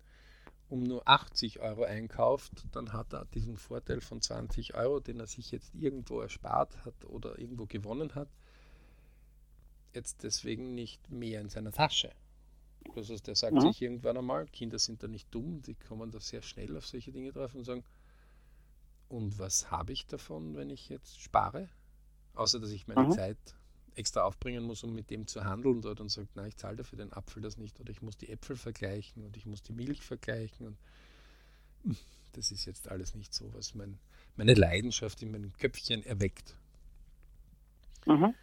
um 0.70 0.82
nur 0.82 1.08
80 1.08 1.60
Euro 1.60 1.84
einkauft, 1.84 2.66
dann 2.72 2.94
hat 2.94 3.14
er 3.14 3.26
diesen 3.26 3.58
Vorteil 3.58 4.02
von 4.02 4.22
20 4.22 4.74
Euro, 4.74 5.00
den 5.00 5.20
er 5.20 5.28
sich 5.28 5.52
jetzt 5.52 5.76
irgendwo 5.76 6.20
erspart 6.20 6.84
hat 6.84 7.06
oder 7.06 7.38
irgendwo 7.38 7.68
gewonnen 7.68 8.16
hat, 8.16 8.30
jetzt 9.94 10.24
deswegen 10.24 10.74
nicht 10.74 11.12
mehr 11.12 11.42
in 11.42 11.50
seiner 11.50 11.72
Tasche. 11.72 12.12
Das 12.96 13.10
heißt, 13.10 13.28
der 13.28 13.36
sagt 13.36 13.54
mhm. 13.54 13.62
sich 13.62 13.82
irgendwann 13.82 14.18
einmal, 14.18 14.46
Kinder 14.48 14.80
sind 14.80 15.04
da 15.04 15.08
nicht 15.08 15.34
dumm, 15.34 15.62
die 15.62 15.76
kommen 15.76 16.12
da 16.12 16.20
sehr 16.20 16.42
schnell 16.42 16.76
auf 16.78 16.86
solche 16.86 17.12
Dinge 17.12 17.32
drauf 17.32 17.56
und 17.56 17.64
sagen, 17.64 17.84
und 19.10 19.38
was 19.38 19.70
habe 19.70 19.94
ich 19.94 20.08
davon, 20.08 20.56
wenn 20.56 20.70
ich 20.70 20.90
jetzt 20.90 21.22
spare? 21.22 21.70
Außer 22.34 22.60
dass 22.60 22.72
ich 22.72 22.88
meine 22.88 23.04
mhm. 23.04 23.12
Zeit 23.12 23.38
extra 23.96 24.24
aufbringen 24.24 24.64
muss, 24.64 24.84
um 24.84 24.94
mit 24.94 25.10
dem 25.12 25.28
zu 25.28 25.44
handeln 25.44 25.82
dort 25.82 26.00
und 26.00 26.10
sagt, 26.10 26.30
na, 26.36 26.48
ich 26.48 26.58
zahle 26.58 26.78
dafür 26.78 26.98
den 26.98 27.14
Apfel 27.14 27.42
das 27.42 27.58
nicht 27.58 27.80
oder 27.80 27.92
ich 27.92 28.02
muss 28.02 28.18
die 28.18 28.30
Äpfel 28.30 28.56
vergleichen 28.56 29.24
und 29.24 29.38
ich 29.38 29.46
muss 29.46 29.62
die 29.62 29.74
Milch 29.74 30.02
vergleichen 30.02 30.68
und 30.68 30.78
das 32.34 32.52
ist 32.52 32.66
jetzt 32.66 32.88
alles 32.88 33.14
nicht 33.14 33.34
so, 33.34 33.54
was 33.54 33.76
mein, 33.76 34.00
meine 34.36 34.56
Leidenschaft 34.56 35.22
in 35.22 35.32
meinem 35.32 35.54
Köpfchen 35.54 36.04
erweckt. 36.04 36.56
Mhm. 38.06 38.34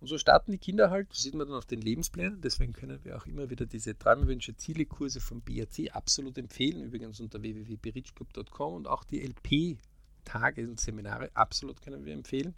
Und 0.00 0.06
so 0.06 0.16
starten 0.16 0.52
die 0.52 0.58
Kinder 0.58 0.90
halt, 0.90 1.10
das 1.10 1.22
sieht 1.22 1.34
man 1.34 1.48
dann 1.48 1.56
auf 1.56 1.66
den 1.66 1.80
Lebensplänen, 1.80 2.40
deswegen 2.40 2.72
können 2.72 3.04
wir 3.04 3.16
auch 3.16 3.26
immer 3.26 3.50
wieder 3.50 3.66
diese 3.66 3.98
Träumewünsche, 3.98 4.56
Ziele-Kurse 4.56 5.20
vom 5.20 5.40
BRC 5.40 5.90
absolut 5.92 6.38
empfehlen, 6.38 6.84
übrigens 6.84 7.18
unter 7.18 7.42
www.berichclub.com 7.42 8.74
und 8.74 8.86
auch 8.86 9.02
die 9.02 9.20
LP-Tage 9.26 10.68
und 10.68 10.78
Seminare 10.78 11.30
absolut 11.34 11.82
können 11.82 12.04
wir 12.04 12.14
empfehlen. 12.14 12.54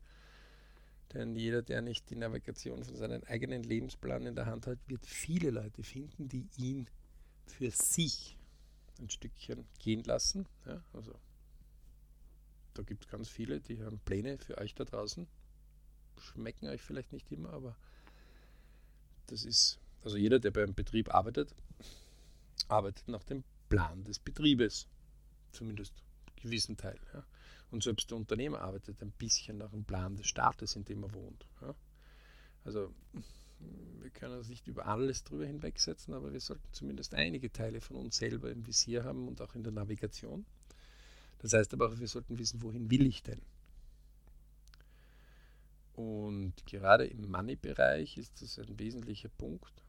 Denn 1.14 1.34
jeder, 1.34 1.62
der 1.62 1.80
nicht 1.80 2.10
die 2.10 2.16
Navigation 2.16 2.84
von 2.84 2.94
seinem 2.94 3.22
eigenen 3.24 3.62
Lebensplan 3.62 4.26
in 4.26 4.34
der 4.34 4.46
Hand 4.46 4.66
hat, 4.66 4.78
wird 4.86 5.06
viele 5.06 5.50
Leute 5.50 5.82
finden, 5.82 6.28
die 6.28 6.46
ihn 6.56 6.88
für 7.46 7.70
sich 7.70 8.36
ein 9.00 9.10
Stückchen 9.10 9.64
gehen 9.78 10.04
lassen. 10.04 10.46
Ja, 10.66 10.82
also 10.92 11.14
da 12.74 12.82
gibt 12.82 13.04
es 13.04 13.10
ganz 13.10 13.28
viele, 13.28 13.60
die 13.60 13.82
haben 13.82 13.98
Pläne 14.04 14.38
für 14.38 14.58
euch 14.58 14.74
da 14.74 14.84
draußen. 14.84 15.26
Schmecken 16.20 16.68
euch 16.68 16.82
vielleicht 16.82 17.12
nicht 17.12 17.30
immer, 17.32 17.52
aber 17.52 17.76
das 19.26 19.44
ist, 19.44 19.78
also 20.04 20.16
jeder, 20.16 20.38
der 20.38 20.50
beim 20.50 20.74
Betrieb 20.74 21.14
arbeitet, 21.14 21.54
arbeitet 22.68 23.08
nach 23.08 23.24
dem 23.24 23.44
Plan 23.68 24.04
des 24.04 24.18
Betriebes. 24.18 24.86
Zumindest 25.52 25.94
gewissen 26.36 26.76
Teil. 26.76 26.98
Ja. 27.12 27.24
Und 27.70 27.82
selbst 27.82 28.10
der 28.10 28.16
Unternehmer 28.16 28.60
arbeitet 28.60 29.02
ein 29.02 29.12
bisschen 29.12 29.58
nach 29.58 29.70
dem 29.70 29.84
Plan 29.84 30.16
des 30.16 30.26
Staates, 30.26 30.76
in 30.76 30.84
dem 30.84 31.02
er 31.02 31.14
wohnt. 31.14 31.46
Ja? 31.60 31.74
Also 32.64 32.92
wir 34.00 34.10
können 34.10 34.38
uns 34.38 34.48
nicht 34.48 34.66
über 34.68 34.86
alles 34.86 35.24
drüber 35.24 35.46
hinwegsetzen, 35.46 36.14
aber 36.14 36.32
wir 36.32 36.40
sollten 36.40 36.66
zumindest 36.72 37.14
einige 37.14 37.52
Teile 37.52 37.80
von 37.80 37.96
uns 37.96 38.16
selber 38.16 38.50
im 38.50 38.66
Visier 38.66 39.04
haben 39.04 39.28
und 39.28 39.40
auch 39.40 39.54
in 39.54 39.62
der 39.62 39.72
Navigation. 39.72 40.46
Das 41.38 41.52
heißt 41.52 41.72
aber 41.74 41.88
auch, 41.88 41.98
wir 41.98 42.08
sollten 42.08 42.38
wissen, 42.38 42.62
wohin 42.62 42.90
will 42.90 43.06
ich 43.06 43.22
denn? 43.22 43.40
Und 46.00 46.54
gerade 46.66 47.06
im 47.06 47.30
Money-Bereich 47.30 48.16
ist 48.16 48.40
das 48.42 48.58
ein 48.58 48.78
wesentlicher 48.78 49.28
Punkt 49.28 49.82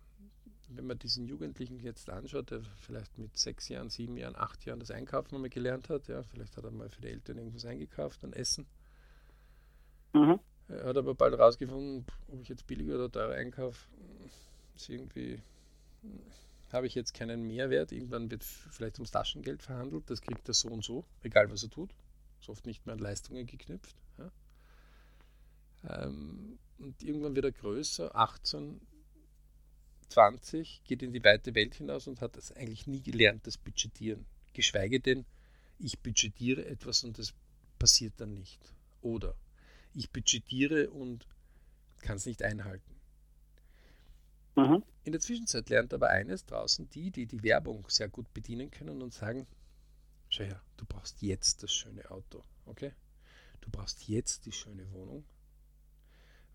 wenn 0.76 0.88
man 0.88 1.00
diesen 1.00 1.26
Jugendlichen 1.26 1.80
jetzt 1.80 2.10
anschaut, 2.10 2.52
der 2.52 2.62
vielleicht 2.82 3.18
mit 3.18 3.38
sechs 3.38 3.68
Jahren, 3.70 3.90
sieben 3.90 4.18
Jahren, 4.18 4.36
acht 4.36 4.66
Jahren 4.66 4.80
das 4.80 4.92
Einkaufen 4.92 5.36
einmal 5.36 5.50
gelernt 5.50 5.90
hat, 5.90 6.08
ja, 6.08 6.24
vielleicht 6.24 6.58
hat 6.58 6.64
er 6.64 6.72
mal 6.72 6.90
für 6.90 7.02
die 7.02 7.10
Eltern 7.10 7.38
irgendwas 7.38 7.66
eingekauft, 7.66 8.24
an 8.24 8.34
Essen. 8.34 8.66
Mhm. 10.14 10.40
Er 10.70 10.86
hat 10.86 10.98
aber 10.98 11.16
bald 11.16 11.38
rausgefunden, 11.38 12.06
ob 12.32 12.42
ich 12.42 12.50
jetzt 12.50 12.68
billiger 12.68 12.96
oder 12.96 13.12
teurer 13.12 13.34
einkaufe, 13.34 13.88
ist 14.76 14.90
irgendwie, 14.90 15.42
habe 16.72 16.88
ich 16.88 16.96
jetzt 16.96 17.14
keinen 17.14 17.46
Mehrwert. 17.46 17.92
Irgendwann 17.92 18.32
wird 18.32 18.44
vielleicht 18.44 18.98
ums 18.98 19.12
Taschengeld 19.12 19.62
verhandelt, 19.62 20.10
das 20.10 20.22
kriegt 20.22 20.48
er 20.48 20.54
so 20.54 20.70
und 20.70 20.84
so, 20.84 21.04
egal 21.24 21.52
was 21.52 21.64
er 21.64 21.70
tut. 21.70 21.94
Ist 22.40 22.50
oft 22.50 22.66
nicht 22.66 22.86
mehr 22.86 22.94
an 22.94 23.00
Leistungen 23.00 23.46
geknüpft. 23.46 23.96
Ähm, 25.88 26.60
und 26.78 27.02
irgendwann 27.04 27.36
wird 27.36 27.46
er 27.46 27.52
größer, 27.52 28.16
18, 28.16 28.82
20, 30.10 30.84
geht 30.84 31.04
in 31.04 31.14
die 31.14 31.24
weite 31.24 31.56
Welt 31.56 31.76
hinaus 31.76 32.08
und 32.08 32.22
hat 32.22 32.38
das 32.38 32.52
eigentlich 32.52 32.88
nie 32.88 33.02
gelernt, 33.02 33.48
das 33.48 33.58
Budgetieren. 33.58 34.26
Geschweige 34.54 35.00
denn, 35.00 35.26
ich 35.80 36.00
budgetiere 36.00 36.66
etwas 36.66 37.04
und 37.04 37.18
das 37.18 37.34
passiert 37.80 38.14
dann 38.18 38.34
nicht. 38.34 38.60
Oder 39.02 39.36
ich 39.94 40.12
budgetiere 40.12 40.90
und 40.90 41.28
kann 42.02 42.18
es 42.18 42.26
nicht 42.26 42.44
einhalten. 42.44 42.96
Mhm. 44.56 44.84
In 45.04 45.14
der 45.14 45.22
Zwischenzeit 45.22 45.70
lernt 45.70 45.94
aber 45.94 46.10
eines 46.10 46.46
draußen 46.46 46.90
die, 46.90 47.12
die 47.12 47.26
die 47.26 47.44
Werbung 47.44 47.86
sehr 47.90 48.10
gut 48.10 48.32
bedienen 48.34 48.70
können 48.70 49.02
und 49.02 49.14
sagen, 49.14 49.48
schau 50.30 50.44
her, 50.44 50.62
du 50.78 50.86
brauchst 50.86 51.22
jetzt 51.22 51.64
das 51.64 51.72
schöne 51.74 52.10
Auto, 52.12 52.44
okay? 52.66 52.92
Du 53.62 53.70
brauchst 53.70 54.08
jetzt 54.08 54.46
die 54.46 54.52
schöne 54.52 54.92
Wohnung, 54.92 55.24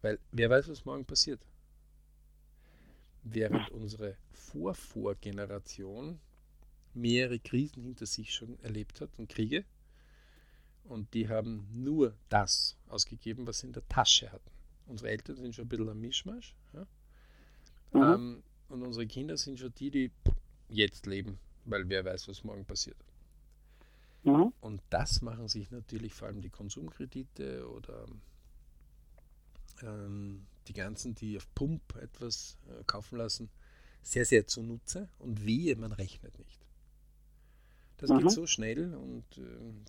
weil 0.07 0.21
wer 0.31 0.49
weiß, 0.51 0.69
was 0.69 0.85
morgen 0.85 1.05
passiert 1.05 1.41
während 3.25 3.71
unsere 3.71 4.17
Vorvorgeneration 4.31 6.21
mehrere 6.95 7.41
Krisen 7.41 7.83
hinter 7.83 8.07
sich 8.07 8.33
schon 8.33 8.57
erlebt 8.61 9.01
hat 9.01 9.11
und 9.19 9.29
Kriege. 9.29 9.65
Und 10.85 11.13
die 11.13 11.29
haben 11.29 11.67
nur 11.73 12.15
das 12.29 12.77
ausgegeben, 12.89 13.49
was 13.49 13.59
sie 13.59 13.67
in 13.67 13.73
der 13.73 13.89
Tasche 13.89 14.31
hatten. 14.31 14.49
Unsere 14.87 15.11
Eltern 15.11 15.35
sind 15.35 15.57
schon 15.57 15.65
ein 15.65 15.69
bisschen 15.69 15.89
am 15.89 16.01
Mischmasch. 16.01 16.55
Ja? 16.73 16.87
Mhm. 17.93 18.15
Ähm, 18.15 18.43
und 18.69 18.83
unsere 18.83 19.09
Kinder 19.09 19.37
sind 19.37 19.59
schon 19.59 19.75
die, 19.75 19.91
die 19.91 20.13
jetzt 20.69 21.07
leben, 21.07 21.41
weil 21.65 21.89
wer 21.89 22.05
weiß, 22.05 22.29
was 22.29 22.45
morgen 22.45 22.65
passiert. 22.65 22.99
Mhm. 24.23 24.53
Und 24.61 24.81
das 24.89 25.21
machen 25.21 25.49
sich 25.49 25.73
natürlich 25.73 26.15
vor 26.15 26.29
allem 26.29 26.43
die 26.43 26.51
Konsumkredite 26.51 27.69
oder 27.69 28.07
ähm, 29.83 30.47
die 30.69 30.73
ganzen, 30.73 31.15
die 31.15 31.37
auf 31.37 31.47
Pump 31.55 31.97
etwas 31.97 32.59
äh, 32.69 32.85
kaufen 32.85 33.19
lassen, 33.19 33.51
sehr, 34.03 34.25
sehr 34.25 34.47
zunutze 34.47 35.09
und 35.19 35.45
wehe, 35.45 35.75
man 35.77 35.93
rechnet 35.93 36.39
nicht. 36.39 36.67
Das 37.99 38.11
mhm. 38.11 38.19
geht 38.21 38.31
so 38.31 38.47
schnell 38.47 38.95
und 38.95 39.25
äh, 39.39 39.43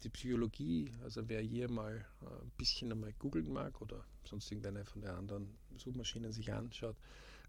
die 0.04 0.10
Psychologie, 0.10 0.92
also 1.04 1.28
wer 1.28 1.42
hier 1.42 1.70
mal 1.70 2.06
äh, 2.22 2.26
ein 2.26 2.52
bisschen 2.58 2.92
einmal 2.92 3.14
googeln 3.20 3.52
mag 3.52 3.82
oder 3.82 4.04
sonst 4.24 4.50
irgendeine 4.52 4.86
von 4.86 5.02
den 5.02 5.12
anderen 5.12 5.58
Suchmaschinen 5.76 6.32
sich 6.32 6.54
anschaut 6.54 6.96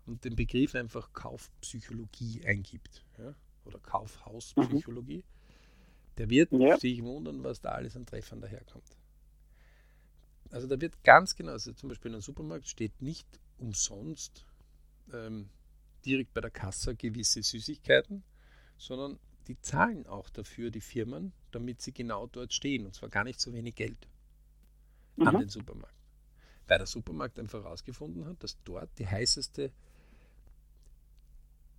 und 0.07 0.25
den 0.25 0.35
Begriff 0.35 0.75
einfach 0.75 1.13
Kaufpsychologie 1.13 2.45
eingibt 2.45 3.05
ja, 3.19 3.35
oder 3.65 3.79
Kaufhauspsychologie, 3.79 5.19
mhm. 5.19 6.17
der 6.19 6.31
wird 6.31 6.53
ja. 6.53 6.77
sich 6.77 7.03
wundern, 7.03 7.45
was 7.45 7.61
da 7.61 7.71
alles 7.71 7.95
an 7.95 8.07
Treffern 8.07 8.41
daherkommt. 8.41 8.98
Also 10.51 10.67
da 10.67 10.81
wird 10.81 11.03
ganz 11.05 11.37
genau, 11.37 11.53
also 11.53 11.73
zum 11.73 11.89
Beispiel 11.89 12.11
in 12.11 12.15
einem 12.15 12.23
Supermarkt 12.23 12.69
steht 12.69 13.03
nicht 13.03 13.27
umsonst 13.59 14.47
ähm, 15.13 15.49
direkt 16.05 16.33
bei 16.33 16.41
der 16.41 16.51
Kasse 16.51 16.95
gewisse 16.95 17.43
Süßigkeiten, 17.43 18.23
sondern 18.77 19.19
die 19.49 19.61
zahlen 19.61 20.07
auch 20.07 20.29
dafür, 20.31 20.71
die 20.71 20.81
Firmen, 20.81 21.33
damit 21.51 21.83
sie 21.83 21.93
genau 21.93 22.27
dort 22.27 22.53
stehen. 22.53 22.87
Und 22.87 22.95
zwar 22.95 23.09
gar 23.09 23.25
nicht 23.25 23.41
so 23.41 23.53
wenig 23.53 23.75
Geld 23.75 24.09
mhm. 25.17 25.29
an 25.29 25.39
den 25.39 25.49
Supermarkt. 25.49 25.95
Weil 26.67 26.79
der 26.79 26.87
Supermarkt 26.87 27.39
einfach 27.39 27.65
herausgefunden 27.65 28.27
hat, 28.27 28.43
dass 28.43 28.63
dort 28.65 28.91
die 28.99 29.07
heißeste, 29.07 29.73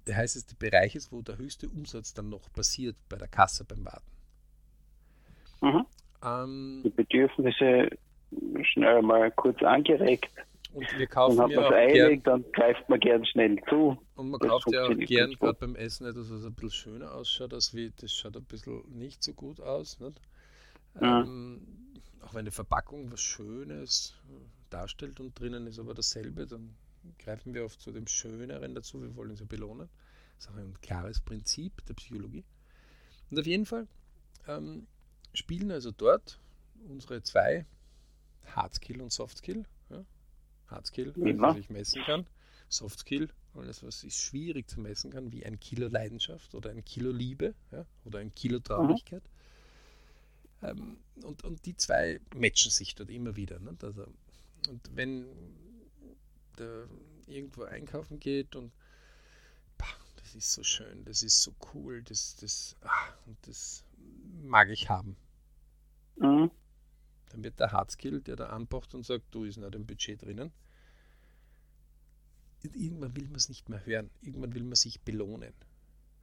der 0.08 0.18
heißeste 0.18 0.56
Bereich 0.56 0.96
ist, 0.96 1.12
wo 1.12 1.22
der 1.22 1.38
höchste 1.38 1.70
Umsatz 1.70 2.14
dann 2.14 2.30
noch 2.30 2.52
passiert 2.52 2.96
bei 3.08 3.18
der 3.18 3.28
Kasse 3.28 3.66
beim 3.66 3.86
Warten. 3.86 4.12
Mhm. 5.62 5.86
Ähm, 6.24 6.82
die 6.84 6.90
Bedürfnisse 6.90 7.90
schnell 8.64 9.02
mal 9.02 9.32
kurz 9.32 9.62
angeregt. 9.64 10.30
Und 10.74 10.86
wir 10.98 11.08
kaufen 11.08 11.38
dann 11.38 11.46
hat 11.46 11.52
ja 11.52 11.68
auch 11.68 11.72
eilig, 11.72 12.24
gern, 12.24 12.24
dann 12.24 12.52
greift 12.52 12.88
man 12.90 13.00
gern 13.00 13.26
schnell 13.26 13.60
zu. 13.70 13.98
Und 14.16 14.30
man 14.30 14.40
das 14.40 14.50
kauft 14.50 14.72
ja 14.72 14.84
auch 14.84 14.96
gern 14.96 15.32
gerade 15.32 15.58
beim 15.60 15.76
Essen 15.76 16.06
etwas, 16.06 16.32
was 16.32 16.46
ein 16.46 16.54
bisschen 16.54 16.70
schöner 16.70 17.16
ausschaut, 17.16 17.54
als 17.54 17.74
wie 17.74 17.92
das 18.00 18.14
schaut 18.14 18.38
ein 18.38 18.44
bisschen 18.44 18.84
nicht 18.90 19.24
so 19.24 19.34
gut 19.34 19.60
aus. 19.60 20.00
Nicht? 20.00 20.22
Mhm. 20.96 21.04
Ähm, 21.04 21.68
auch 22.22 22.36
wenn 22.36 22.46
die 22.46 22.52
Verpackung 22.52 23.12
was 23.12 23.22
Schönes, 23.22 24.16
darstellt 24.70 25.20
und 25.20 25.40
drinnen 25.40 25.68
ist 25.68 25.80
aber 25.80 25.94
dasselbe, 25.94 26.46
dann 26.46 26.76
greifen 27.18 27.54
wir 27.54 27.66
oft 27.66 27.82
zu 27.82 27.92
dem 27.92 28.08
Schöneren 28.08 28.76
dazu, 28.76 29.02
wir 29.02 29.16
wollen 29.16 29.36
sie 29.36 29.46
belohnen. 29.46 29.90
Das 30.38 30.46
ist 30.46 30.52
auch 30.52 30.58
ein 30.58 30.76
klares 30.82 31.20
Prinzip 31.20 31.86
der 31.86 31.94
Psychologie. 31.96 32.46
Und 33.32 33.40
auf 33.40 33.46
jeden 33.46 33.66
Fall 33.66 33.88
ähm, 34.48 34.88
spielen 35.34 35.72
also 35.72 35.92
dort 35.92 36.40
unsere 36.88 37.22
zwei 37.24 37.66
Hardskill 38.56 39.02
und 39.02 39.12
Softskill. 39.12 39.66
Ja? 39.90 40.04
Hardskill, 40.68 41.14
alles, 41.16 41.40
was 41.40 41.58
ich 41.58 41.70
messen 41.70 42.04
kann. 42.04 42.26
Softskill, 42.70 43.30
alles, 43.56 43.84
was 43.84 44.04
ich 44.04 44.16
schwierig 44.16 44.70
zu 44.70 44.80
messen 44.80 45.12
kann, 45.12 45.32
wie 45.32 45.46
ein 45.46 45.60
Kilo 45.60 45.88
Leidenschaft 45.88 46.54
oder 46.54 46.70
ein 46.70 46.86
Kilo 46.86 47.12
Liebe 47.12 47.56
ja? 47.72 47.86
oder 48.06 48.20
ein 48.20 48.34
Kilo 48.36 48.60
Traurigkeit. 48.60 49.24
Mhm. 50.62 50.68
Ähm, 50.68 50.98
und, 51.24 51.44
und 51.44 51.66
die 51.66 51.76
zwei 51.76 52.20
matchen 52.36 52.72
sich 52.72 52.94
dort 52.96 53.10
immer 53.10 53.36
wieder. 53.36 53.60
Ne? 53.60 53.76
Also, 53.82 54.06
und 54.70 54.90
wenn 54.94 55.26
der 56.58 56.88
irgendwo 57.28 57.64
einkaufen 57.64 58.20
geht 58.20 58.56
und 58.56 58.72
das 60.30 60.36
ist 60.36 60.54
so 60.54 60.64
schön, 60.64 61.06
das 61.06 61.24
ist 61.24 61.42
so 61.42 61.56
cool, 61.74 62.04
das, 62.04 62.36
das, 62.36 62.76
ach, 62.82 63.14
das 63.42 63.84
mag 64.44 64.70
ich 64.70 64.88
haben. 64.88 65.18
Mhm. 66.18 66.52
Dann 67.30 67.44
wird 67.44 67.60
der 67.60 67.72
Hardskill, 67.72 68.22
der 68.22 68.36
da 68.36 68.48
anpocht 68.48 68.94
und 68.96 69.06
sagt, 69.06 69.26
du 69.32 69.44
ist 69.44 69.58
nicht 69.58 69.76
im 69.76 69.86
Budget 69.86 70.22
drinnen. 70.22 70.52
Irgendwann 72.62 73.16
will 73.16 73.26
man 73.26 73.36
es 73.36 73.50
nicht 73.50 73.70
mehr 73.70 73.86
hören. 73.86 74.10
Irgendwann 74.22 74.54
will 74.54 74.64
man 74.64 74.76
sich 74.76 75.02
belohnen. 75.02 75.54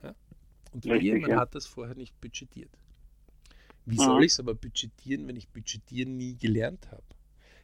Ja? 0.03 0.15
Und 0.73 0.85
man 0.85 1.01
ja. 1.01 1.41
hat 1.41 1.55
das 1.55 1.67
vorher 1.67 1.95
nicht 1.95 2.21
budgetiert. 2.21 2.77
Wie 3.87 3.97
mhm. 3.97 4.05
soll 4.05 4.25
ich 4.25 4.33
es 4.33 4.41
aber 4.41 4.55
budgetieren, 4.55 5.27
wenn 5.29 5.37
ich 5.37 5.49
budgetieren 5.49 6.17
nie 6.17 6.37
gelernt 6.37 6.91
habe? 6.91 7.05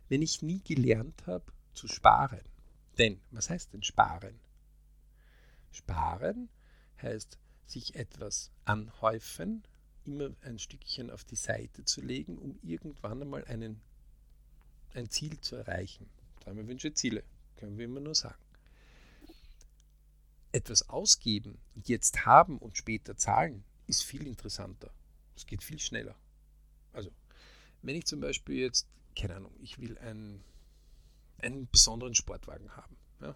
Wenn 0.09 0.23
ich 0.23 0.41
nie 0.41 0.63
gelernt 0.63 1.27
habe 1.27 1.45
zu 1.75 1.89
sparen. 1.89 2.41
Denn, 2.99 3.21
was 3.31 3.51
heißt 3.51 3.73
denn 3.73 3.83
sparen? 3.83 4.39
Sparen 5.73 6.49
heißt 7.01 7.39
sich 7.67 7.95
etwas 7.97 8.51
anhäufen, 8.65 9.65
immer 10.07 10.31
ein 10.43 10.59
Stückchen 10.59 11.11
auf 11.11 11.25
die 11.25 11.37
Seite 11.37 11.85
zu 11.85 12.01
legen, 12.01 12.39
um 12.39 12.59
irgendwann 12.63 13.23
einmal 13.23 13.45
einen, 13.45 13.81
ein 14.95 15.09
Ziel 15.11 15.41
zu 15.41 15.57
erreichen. 15.57 16.09
Träume, 16.41 16.67
Wünsche, 16.67 16.93
Ziele, 16.95 17.23
können 17.57 17.79
wir 17.79 17.85
immer 17.85 18.01
nur 18.01 18.15
sagen. 18.15 18.43
Etwas 20.51 20.89
ausgeben 20.89 21.59
und 21.75 21.89
jetzt 21.89 22.27
haben 22.27 22.59
und 22.59 22.77
später 22.77 23.17
zahlen, 23.17 23.65
ist 23.87 24.03
viel 24.03 24.27
interessanter. 24.27 24.91
Es 25.37 25.47
geht 25.47 25.63
viel 25.63 25.79
schneller. 25.79 26.15
Also, 26.93 27.11
wenn 27.81 27.97
ich 27.97 28.05
zum 28.05 28.21
Beispiel 28.21 28.57
jetzt, 28.57 28.87
keine 29.17 29.37
Ahnung, 29.37 29.55
ich 29.63 29.79
will 29.79 29.97
einen, 29.99 30.45
einen 31.39 31.69
besonderen 31.69 32.15
Sportwagen 32.15 32.77
haben, 32.77 32.97
ja? 33.21 33.35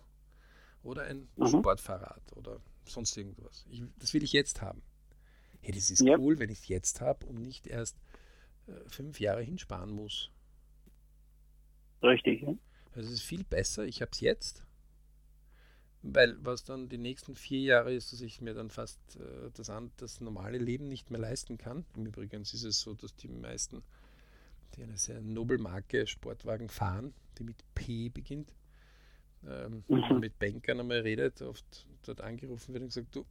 oder 0.82 1.04
ein 1.04 1.28
mhm. 1.37 1.49
Sportfahrrad 1.49 2.23
oder 2.37 2.61
sonst 2.85 3.16
irgendwas. 3.16 3.64
Ich, 3.70 3.82
das 3.99 4.12
will 4.12 4.23
ich 4.23 4.32
jetzt 4.32 4.61
haben 4.61 4.82
hey, 5.60 5.72
das 5.72 5.90
ist 5.90 6.00
ja. 6.00 6.18
cool, 6.18 6.38
wenn 6.38 6.50
ich 6.50 6.60
es 6.60 6.68
jetzt 6.68 7.00
habe 7.00 7.26
und 7.26 7.40
nicht 7.40 7.66
erst 7.66 7.96
äh, 8.66 8.72
fünf 8.88 9.20
Jahre 9.20 9.42
hinsparen 9.42 9.90
muss. 9.90 10.30
Richtig, 12.02 12.42
ja. 12.42 12.54
Also 12.94 13.08
es 13.08 13.16
ist 13.16 13.22
viel 13.22 13.44
besser, 13.44 13.84
ich 13.84 14.00
habe 14.00 14.10
es 14.12 14.20
jetzt, 14.20 14.64
weil 16.02 16.36
was 16.40 16.64
dann 16.64 16.88
die 16.88 16.98
nächsten 16.98 17.34
vier 17.34 17.60
Jahre 17.60 17.92
ist, 17.92 18.12
dass 18.12 18.20
ich 18.20 18.40
mir 18.40 18.54
dann 18.54 18.70
fast 18.70 19.00
äh, 19.16 19.50
das, 19.54 19.70
das 19.96 20.20
normale 20.20 20.58
Leben 20.58 20.88
nicht 20.88 21.10
mehr 21.10 21.20
leisten 21.20 21.58
kann. 21.58 21.84
Im 21.94 22.06
Übrigen 22.06 22.42
ist 22.42 22.54
es 22.54 22.80
so, 22.80 22.94
dass 22.94 23.14
die 23.16 23.28
meisten, 23.28 23.82
die 24.75 24.82
eine 24.82 24.97
sehr 24.97 25.21
Nobelmarke 25.21 26.06
Sportwagen 26.06 26.69
fahren, 26.69 27.12
die 27.38 27.45
mit 27.45 27.56
P 27.75 28.08
beginnt, 28.08 28.54
ähm, 29.47 29.84
mhm. 29.88 30.21
mit 30.21 30.38
Bankern 30.38 30.80
einmal 30.80 31.00
redet, 31.00 31.42
oft 31.42 31.86
dort 32.02 32.21
angerufen 32.21 32.73
wird 32.73 32.82
und 32.82 32.88
gesagt, 32.88 33.14
du, 33.14 33.26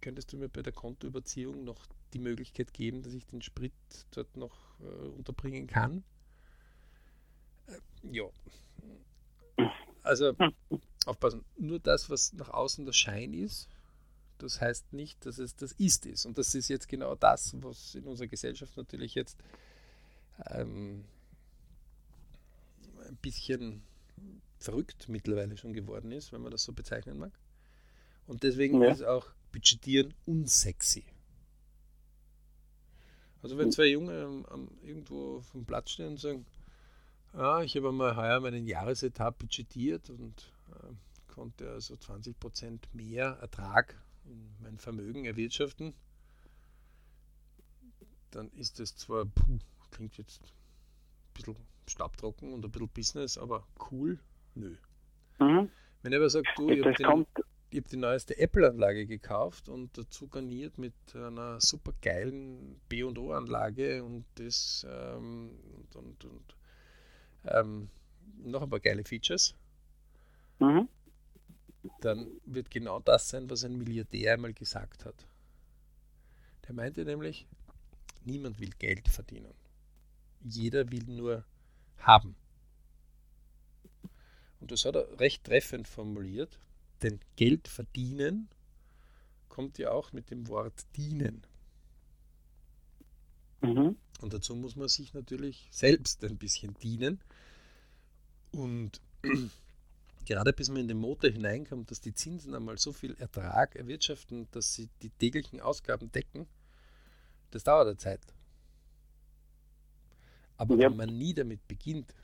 könntest 0.00 0.32
du 0.32 0.36
mir 0.36 0.48
bei 0.48 0.62
der 0.62 0.72
Kontoüberziehung 0.72 1.64
noch 1.64 1.86
die 2.12 2.18
Möglichkeit 2.18 2.72
geben, 2.72 3.02
dass 3.02 3.12
ich 3.12 3.26
den 3.26 3.42
Sprit 3.42 3.72
dort 4.12 4.36
noch 4.36 4.56
äh, 4.80 5.08
unterbringen 5.08 5.66
kann? 5.66 6.04
Äh, 7.66 7.78
ja. 8.12 8.24
Also 10.02 10.34
aufpassen, 11.06 11.44
nur 11.58 11.80
das, 11.80 12.10
was 12.10 12.32
nach 12.32 12.50
außen 12.50 12.84
der 12.84 12.92
Schein 12.92 13.34
ist, 13.34 13.68
das 14.38 14.60
heißt 14.60 14.92
nicht, 14.92 15.26
dass 15.26 15.38
es 15.38 15.56
das 15.56 15.72
Ist 15.72 16.06
ist. 16.06 16.24
Und 16.24 16.38
das 16.38 16.54
ist 16.54 16.68
jetzt 16.68 16.88
genau 16.88 17.14
das, 17.14 17.54
was 17.60 17.94
in 17.94 18.04
unserer 18.04 18.28
Gesellschaft 18.28 18.76
natürlich 18.76 19.14
jetzt 19.14 19.36
ähm, 20.50 21.04
ein 23.06 23.16
bisschen 23.16 23.82
verrückt 24.58 25.08
mittlerweile 25.08 25.56
schon 25.56 25.72
geworden 25.72 26.12
ist, 26.12 26.32
wenn 26.32 26.40
man 26.40 26.52
das 26.52 26.62
so 26.62 26.72
bezeichnen 26.72 27.18
mag. 27.18 27.32
Und 28.26 28.42
deswegen 28.42 28.80
ja. 28.82 28.90
ist 28.90 29.02
auch 29.02 29.26
budgetieren 29.52 30.14
unsexy. 30.26 31.04
Also 33.42 33.56
wenn 33.56 33.70
zwei 33.70 33.86
Junge 33.86 34.26
um, 34.26 34.44
um, 34.46 34.68
irgendwo 34.82 35.40
vom 35.40 35.64
Platz 35.64 35.90
stehen 35.90 36.08
und 36.08 36.20
sagen, 36.20 36.46
ah, 37.32 37.62
ich 37.62 37.76
habe 37.76 37.92
mal 37.92 38.16
heuer 38.16 38.40
meinen 38.40 38.66
Jahresetat 38.66 39.38
budgetiert 39.38 40.10
und 40.10 40.52
äh, 40.70 41.32
konnte 41.32 41.70
also 41.70 41.94
20% 41.94 42.80
mehr 42.92 43.38
Ertrag 43.40 43.96
in 44.24 44.50
mein 44.60 44.78
Vermögen 44.78 45.24
erwirtschaften, 45.24 45.94
dann 48.30 48.50
ist 48.50 48.80
das 48.80 48.96
zwar, 48.96 49.24
puh, 49.24 49.58
klingt 49.90 50.16
jetzt 50.18 50.42
ein 50.42 51.34
bisschen 51.34 51.56
staubtrocken 51.86 52.52
und 52.52 52.64
ein 52.64 52.70
bisschen 52.70 52.88
Business, 52.88 53.38
aber 53.38 53.66
cool, 53.90 54.18
nö. 54.54 54.76
Mhm. 55.38 55.70
Wenn 56.02 56.12
er 56.12 56.18
aber 56.18 56.30
sagt, 56.30 56.48
du, 56.56 56.68
ich 56.70 56.84
habe 56.84 56.94
den, 56.94 57.26
ich 57.70 57.78
habe 57.78 57.88
die 57.88 57.96
neueste 57.96 58.38
Apple-Anlage 58.38 59.06
gekauft 59.06 59.68
und 59.68 59.96
dazu 59.98 60.26
garniert 60.26 60.78
mit 60.78 60.94
einer 61.14 61.60
super 61.60 61.92
geilen 62.00 62.80
B&O-Anlage 62.88 64.02
und 64.02 64.24
das 64.36 64.86
ähm, 64.88 65.50
und, 65.74 65.96
und, 65.96 66.24
und 66.24 66.56
ähm, 67.44 67.90
noch 68.38 68.62
ein 68.62 68.70
paar 68.70 68.80
geile 68.80 69.04
Features. 69.04 69.54
Mhm. 70.60 70.88
Dann 72.00 72.26
wird 72.46 72.70
genau 72.70 73.00
das 73.00 73.28
sein, 73.28 73.50
was 73.50 73.64
ein 73.64 73.76
Milliardär 73.76 74.34
einmal 74.34 74.54
gesagt 74.54 75.04
hat. 75.04 75.26
Der 76.66 76.74
meinte 76.74 77.04
nämlich, 77.04 77.46
niemand 78.24 78.60
will 78.60 78.70
Geld 78.78 79.08
verdienen. 79.08 79.54
Jeder 80.42 80.90
will 80.90 81.04
nur 81.04 81.44
haben. 81.98 82.34
Und 84.60 84.72
das 84.72 84.84
hat 84.86 84.96
er 84.96 85.20
recht 85.20 85.44
treffend 85.44 85.86
formuliert 85.86 86.58
denn 87.02 87.20
Geld 87.36 87.68
verdienen 87.68 88.48
kommt 89.48 89.78
ja 89.78 89.90
auch 89.90 90.12
mit 90.12 90.30
dem 90.30 90.48
Wort 90.48 90.86
dienen. 90.96 91.42
Mhm. 93.60 93.96
Und 94.20 94.32
dazu 94.32 94.54
muss 94.54 94.76
man 94.76 94.88
sich 94.88 95.14
natürlich 95.14 95.68
selbst 95.70 96.24
ein 96.24 96.36
bisschen 96.36 96.74
dienen. 96.74 97.20
Und 98.52 99.00
gerade 100.26 100.52
bis 100.52 100.68
man 100.68 100.82
in 100.82 100.88
den 100.88 100.98
Motor 100.98 101.30
hineinkommt, 101.30 101.90
dass 101.90 102.00
die 102.00 102.14
Zinsen 102.14 102.54
einmal 102.54 102.78
so 102.78 102.92
viel 102.92 103.14
Ertrag 103.14 103.76
erwirtschaften, 103.76 104.48
dass 104.52 104.74
sie 104.74 104.88
die 105.02 105.10
täglichen 105.10 105.60
Ausgaben 105.60 106.12
decken, 106.12 106.46
das 107.50 107.64
dauert 107.64 107.88
eine 107.88 107.96
Zeit. 107.96 108.20
Aber 110.56 110.74
ja. 110.76 110.90
wenn 110.90 110.96
man 110.96 111.16
nie 111.16 111.34
damit 111.34 111.66
beginnt, 111.68 112.14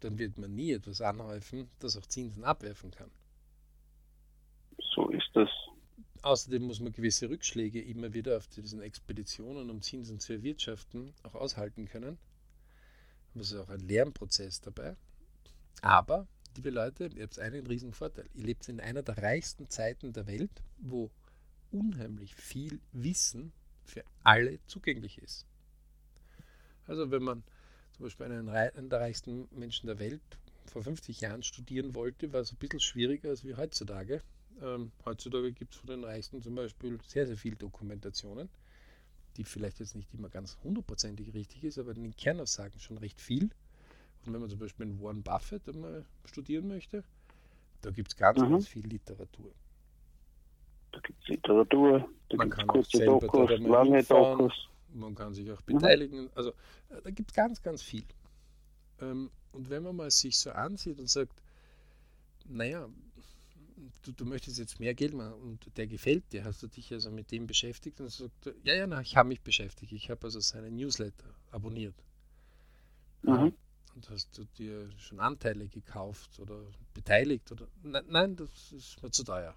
dann 0.00 0.18
wird 0.18 0.38
man 0.38 0.54
nie 0.54 0.72
etwas 0.72 1.00
anhäufen, 1.00 1.70
das 1.78 1.96
auch 1.96 2.06
Zinsen 2.06 2.44
abwerfen 2.44 2.90
kann. 2.90 3.10
Das. 5.34 5.50
Außerdem 6.22 6.62
muss 6.62 6.80
man 6.80 6.92
gewisse 6.92 7.28
Rückschläge 7.28 7.82
immer 7.82 8.14
wieder 8.14 8.38
auf 8.38 8.46
diesen 8.46 8.80
Expeditionen, 8.80 9.68
um 9.68 9.82
Zinsen 9.82 10.18
zu 10.20 10.32
erwirtschaften, 10.32 11.12
auch 11.22 11.34
aushalten 11.34 11.86
können. 11.86 12.16
Das 13.34 13.50
ist 13.50 13.58
auch 13.58 13.68
ein 13.68 13.80
Lernprozess 13.80 14.60
dabei. 14.60 14.96
Aber, 15.82 16.26
liebe 16.56 16.70
Leute, 16.70 17.10
ihr 17.14 17.24
habt 17.24 17.38
einen 17.38 17.66
riesen 17.66 17.92
Vorteil. 17.92 18.26
Ihr 18.32 18.44
lebt 18.44 18.68
in 18.68 18.80
einer 18.80 19.02
der 19.02 19.18
reichsten 19.18 19.68
Zeiten 19.68 20.12
der 20.12 20.26
Welt, 20.26 20.62
wo 20.78 21.10
unheimlich 21.72 22.34
viel 22.34 22.80
Wissen 22.92 23.52
für 23.84 24.04
alle 24.22 24.60
zugänglich 24.66 25.18
ist. 25.18 25.46
Also 26.86 27.10
wenn 27.10 27.22
man 27.22 27.42
zum 27.96 28.04
Beispiel 28.04 28.26
einen, 28.26 28.48
einen 28.48 28.88
der 28.88 29.00
reichsten 29.00 29.48
Menschen 29.50 29.88
der 29.88 29.98
Welt 29.98 30.22
vor 30.66 30.82
50 30.82 31.20
Jahren 31.20 31.42
studieren 31.42 31.94
wollte, 31.94 32.32
war 32.32 32.40
es 32.40 32.52
ein 32.52 32.56
bisschen 32.56 32.80
schwieriger 32.80 33.30
als 33.30 33.44
wie 33.44 33.56
heutzutage. 33.56 34.22
Ähm, 34.62 34.92
heutzutage 35.04 35.52
gibt 35.52 35.74
es 35.74 35.80
von 35.80 35.88
den 35.88 36.04
Reichsten 36.04 36.42
zum 36.42 36.54
Beispiel 36.54 36.98
sehr, 37.06 37.26
sehr 37.26 37.36
viel 37.36 37.54
Dokumentationen, 37.56 38.48
die 39.36 39.44
vielleicht 39.44 39.80
jetzt 39.80 39.96
nicht 39.96 40.12
immer 40.14 40.28
ganz 40.28 40.56
hundertprozentig 40.62 41.34
richtig 41.34 41.64
ist, 41.64 41.78
aber 41.78 41.92
in 41.92 42.02
den 42.02 42.16
Kernaussagen 42.16 42.78
schon 42.78 42.98
recht 42.98 43.20
viel. 43.20 43.50
Und 44.24 44.32
wenn 44.32 44.40
man 44.40 44.48
zum 44.48 44.58
Beispiel 44.58 44.86
einen 44.86 45.02
Warren 45.02 45.22
Buffett 45.22 45.68
einmal 45.68 46.04
studieren 46.24 46.68
möchte, 46.68 47.04
da 47.82 47.90
gibt 47.90 48.12
es 48.12 48.16
ganz, 48.16 48.38
mhm. 48.38 48.50
ganz 48.50 48.68
viel 48.68 48.86
Literatur. 48.86 49.52
Da 50.92 51.00
gibt 51.00 51.20
es 51.22 51.28
Literatur, 51.28 52.08
da 52.28 52.36
man 52.36 52.50
kann 52.50 52.66
kurze 52.66 53.04
Dokus, 53.04 53.50
lange 53.58 54.02
Dokus. 54.02 54.68
Man 54.94 55.14
kann 55.14 55.34
sich 55.34 55.50
auch 55.50 55.60
beteiligen. 55.62 56.22
Mhm. 56.22 56.30
Also 56.34 56.50
äh, 56.90 57.02
da 57.02 57.10
gibt 57.10 57.30
es 57.30 57.36
ganz, 57.36 57.60
ganz 57.60 57.82
viel. 57.82 58.04
Ähm, 59.00 59.30
Und 59.52 59.68
wenn 59.70 59.82
man 59.82 59.96
mal 59.96 60.10
sich 60.10 60.38
so 60.38 60.50
ansieht 60.50 60.98
und 60.98 61.08
sagt, 61.10 61.32
naja, 62.46 62.88
du, 64.02 64.12
du 64.12 64.24
möchtest 64.24 64.58
jetzt 64.58 64.80
mehr 64.80 64.94
Geld 64.94 65.14
machen 65.14 65.34
und 65.34 65.76
der 65.76 65.86
gefällt 65.86 66.32
dir, 66.32 66.44
hast 66.44 66.62
du 66.62 66.66
dich 66.66 66.92
also 66.92 67.10
mit 67.10 67.30
dem 67.30 67.46
beschäftigt 67.46 68.00
und 68.00 68.10
sagt, 68.10 68.54
ja, 68.64 68.74
ja, 68.74 68.86
na, 68.86 69.00
ich 69.00 69.16
habe 69.16 69.28
mich 69.28 69.40
beschäftigt, 69.40 69.92
ich 69.92 70.10
habe 70.10 70.24
also 70.24 70.40
seine 70.40 70.70
Newsletter 70.70 71.34
abonniert. 71.50 71.94
Mhm. 73.22 73.54
Und 73.94 74.10
hast 74.10 74.36
du 74.36 74.44
dir 74.58 74.90
schon 74.98 75.20
Anteile 75.20 75.68
gekauft 75.68 76.40
oder 76.40 76.60
beteiligt 76.94 77.50
oder 77.52 77.68
nein, 77.82 78.04
nein 78.08 78.36
das 78.36 78.72
ist 78.72 79.02
mir 79.02 79.10
zu 79.10 79.24
teuer. 79.24 79.54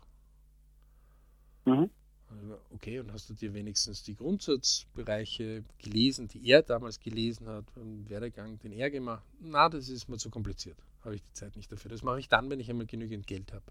Mhm. 1.65 1.89
Okay, 2.71 2.99
und 2.99 3.11
hast 3.13 3.29
du 3.29 3.33
dir 3.33 3.53
wenigstens 3.53 4.03
die 4.03 4.15
Grundsatzbereiche 4.15 5.63
gelesen, 5.77 6.27
die 6.27 6.45
er 6.45 6.61
damals 6.61 6.99
gelesen 6.99 7.47
hat, 7.47 7.65
im 7.77 8.07
Werdegang, 8.09 8.59
den 8.59 8.73
er 8.73 8.89
gemacht 8.89 9.23
hat? 9.23 9.39
Na, 9.39 9.69
das 9.69 9.87
ist 9.87 10.09
mir 10.09 10.17
zu 10.17 10.29
kompliziert. 10.29 10.77
Habe 11.03 11.15
ich 11.15 11.21
die 11.21 11.33
Zeit 11.33 11.55
nicht 11.55 11.71
dafür. 11.71 11.89
Das 11.89 12.03
mache 12.03 12.19
ich 12.19 12.27
dann, 12.27 12.49
wenn 12.49 12.59
ich 12.59 12.69
einmal 12.69 12.85
genügend 12.85 13.27
Geld 13.27 13.53
habe. 13.53 13.65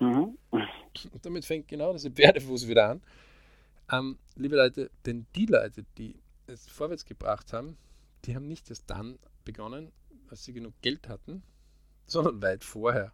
Mhm. 0.00 0.38
Und 0.50 0.68
damit 1.22 1.44
fängt 1.44 1.68
genau 1.68 1.92
dieser 1.92 2.10
Pferdefuß 2.10 2.66
wieder 2.66 2.90
an. 2.90 3.02
Ähm, 3.92 4.18
liebe 4.34 4.56
Leute, 4.56 4.90
denn 5.06 5.26
die 5.36 5.46
Leute, 5.46 5.84
die 5.98 6.16
es 6.46 6.66
vorwärts 6.66 7.04
gebracht 7.04 7.52
haben, 7.52 7.76
die 8.24 8.34
haben 8.34 8.48
nicht 8.48 8.68
erst 8.70 8.88
dann 8.88 9.18
begonnen, 9.44 9.92
als 10.28 10.44
sie 10.44 10.52
genug 10.52 10.74
Geld 10.82 11.08
hatten, 11.08 11.42
sondern 12.06 12.42
weit 12.42 12.64
vorher. 12.64 13.12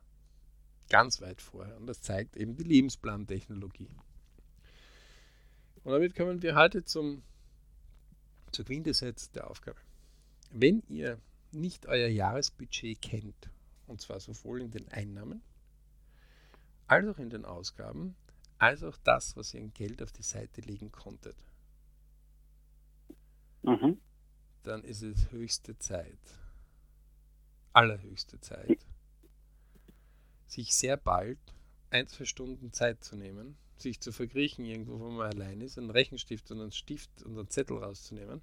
Ganz 0.88 1.20
weit 1.20 1.42
vorher. 1.42 1.77
Und 1.77 1.87
das 1.87 2.01
zeigt 2.01 2.37
eben 2.37 2.57
die 2.57 2.64
Lebensplantechnologie. 2.64 3.90
Und 5.83 5.92
damit 5.92 6.14
kommen 6.14 6.42
wir 6.42 6.55
heute 6.55 6.85
zum, 6.85 7.22
zur 8.53 8.64
Quintessenz 8.64 9.31
der 9.31 9.51
Aufgabe. 9.51 9.79
Wenn 10.51 10.83
ihr 10.88 11.18
nicht 11.53 11.87
euer 11.87 12.09
Jahresbudget 12.09 13.01
kennt, 13.01 13.51
und 13.87 14.01
zwar 14.01 14.20
sowohl 14.20 14.62
in 14.62 14.70
den 14.70 14.88
Einnahmen 14.88 15.42
als 16.87 17.07
auch 17.09 17.18
in 17.18 17.31
den 17.31 17.44
Ausgaben, 17.44 18.16
als 18.59 18.83
auch 18.83 18.96
das, 18.99 19.37
was 19.37 19.53
ihr 19.55 19.61
in 19.61 19.72
Geld 19.72 20.03
auf 20.03 20.12
die 20.12 20.22
Seite 20.22 20.61
legen 20.61 20.92
konntet, 20.92 21.37
mhm. 23.62 24.01
dann 24.62 24.83
ist 24.85 25.03
es 25.03 25.31
höchste 25.31 25.79
Zeit, 25.79 26.18
allerhöchste 27.72 28.40
Zeit, 28.40 28.79
sich 30.46 30.75
sehr 30.75 30.96
bald 30.96 31.38
ein, 31.90 32.07
zwei 32.09 32.25
Stunden 32.25 32.72
Zeit 32.72 33.05
zu 33.05 33.16
nehmen, 33.16 33.57
sich 33.77 34.01
zu 34.01 34.12
verkriechen 34.12 34.64
irgendwo, 34.64 34.99
wo 35.01 35.11
man 35.11 35.31
allein 35.33 35.61
ist, 35.61 35.79
einen 35.79 35.90
Rechenstift 35.90 36.51
und 36.51 36.61
einen 36.61 36.72
Stift 36.72 37.22
und 37.22 37.37
einen 37.38 37.49
Zettel 37.49 37.79
rauszunehmen, 37.79 38.40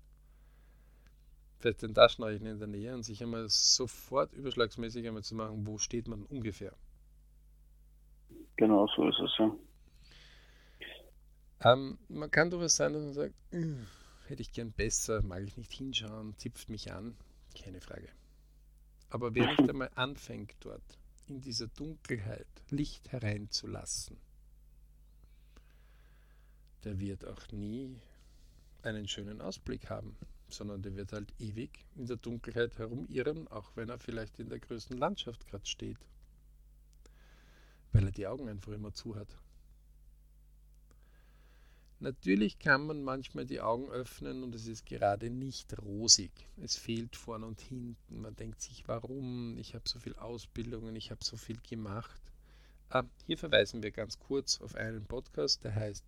vielleicht 1.59 1.81
den 1.81 1.95
Taschenrechner 1.95 2.51
in 2.51 2.59
der 2.59 2.67
Nähe 2.67 2.93
und 2.93 3.03
sich 3.03 3.23
einmal 3.23 3.47
sofort 3.49 4.33
überschlagsmäßig 4.33 5.07
einmal 5.07 5.23
zu 5.23 5.33
machen, 5.33 5.65
wo 5.65 5.77
steht 5.77 6.07
man 6.07 6.23
ungefähr. 6.23 6.75
Genau, 8.55 8.87
so 8.95 9.07
ist 9.07 9.19
es 9.19 9.31
ja. 9.37 9.55
Ähm, 11.61 11.97
man 12.09 12.29
kann 12.29 12.51
durchaus 12.51 12.75
sein, 12.75 12.93
dass 12.93 13.03
man 13.03 13.13
sagt, 13.13 13.35
hätte 14.27 14.41
ich 14.41 14.51
gern 14.51 14.71
besser, 14.71 15.21
mag 15.23 15.43
ich 15.43 15.57
nicht 15.57 15.71
hinschauen, 15.73 16.37
zipft 16.37 16.69
mich 16.69 16.91
an, 16.91 17.15
keine 17.57 17.81
Frage. 17.81 18.09
Aber 19.09 19.33
wer 19.33 19.47
nicht 19.47 19.59
einmal 19.69 19.89
anfängt 19.95 20.55
dort, 20.59 20.83
in 21.27 21.41
dieser 21.41 21.67
Dunkelheit 21.67 22.47
Licht 22.69 23.11
hereinzulassen, 23.11 24.17
der 26.83 26.99
wird 26.99 27.25
auch 27.25 27.51
nie 27.51 27.95
einen 28.81 29.07
schönen 29.07 29.39
Ausblick 29.39 29.89
haben, 29.89 30.17
sondern 30.49 30.81
der 30.81 30.95
wird 30.95 31.13
halt 31.13 31.33
ewig 31.39 31.85
in 31.95 32.07
der 32.07 32.17
Dunkelheit 32.17 32.77
herumirren, 32.77 33.47
auch 33.47 33.71
wenn 33.75 33.89
er 33.89 33.99
vielleicht 33.99 34.37
in 34.39 34.49
der 34.49 34.59
größten 34.59 34.97
Landschaft 34.97 35.47
gerade 35.47 35.65
steht 35.65 35.97
weil 37.93 38.05
er 38.05 38.11
die 38.11 38.27
Augen 38.27 38.49
einfach 38.49 38.73
immer 38.73 38.93
zu 38.93 39.15
hat. 39.15 39.37
Natürlich 41.99 42.59
kann 42.59 42.85
man 42.85 43.01
manchmal 43.01 43.45
die 43.45 43.61
Augen 43.61 43.89
öffnen 43.89 44.43
und 44.43 44.53
es 44.53 44.67
ist 44.67 44.85
gerade 44.85 45.29
nicht 45.29 45.81
rosig. 45.81 46.31
Es 46.57 46.75
fehlt 46.75 47.15
vorn 47.15 47.45
und 47.45 47.61
hinten. 47.61 48.19
Man 48.21 48.35
denkt 48.35 48.61
sich, 48.61 48.85
warum? 48.89 49.57
Ich 49.57 49.73
habe 49.73 49.87
so 49.87 49.99
viel 49.99 50.13
Ausbildungen, 50.15 50.97
ich 50.97 51.11
habe 51.11 51.23
so 51.23 51.37
viel 51.37 51.57
gemacht. 51.61 52.21
Ah, 52.89 53.03
hier 53.25 53.37
verweisen 53.37 53.81
wir 53.81 53.91
ganz 53.91 54.19
kurz 54.19 54.59
auf 54.59 54.75
einen 54.75 55.05
Podcast, 55.05 55.63
der 55.63 55.75
heißt 55.75 56.03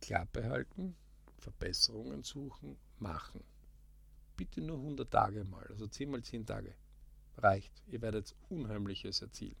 Klappe 0.00 0.48
halten, 0.48 0.94
Verbesserungen 1.38 2.22
suchen, 2.22 2.76
machen. 3.00 3.42
Bitte 4.36 4.60
nur 4.60 4.76
100 4.76 5.10
Tage 5.10 5.42
mal, 5.44 5.66
also 5.66 5.88
10 5.88 6.08
mal 6.08 6.22
10 6.22 6.46
Tage. 6.46 6.72
Reicht. 7.38 7.72
Ihr 7.88 8.00
werdet 8.00 8.34
Unheimliches 8.48 9.22
erzielen. 9.22 9.56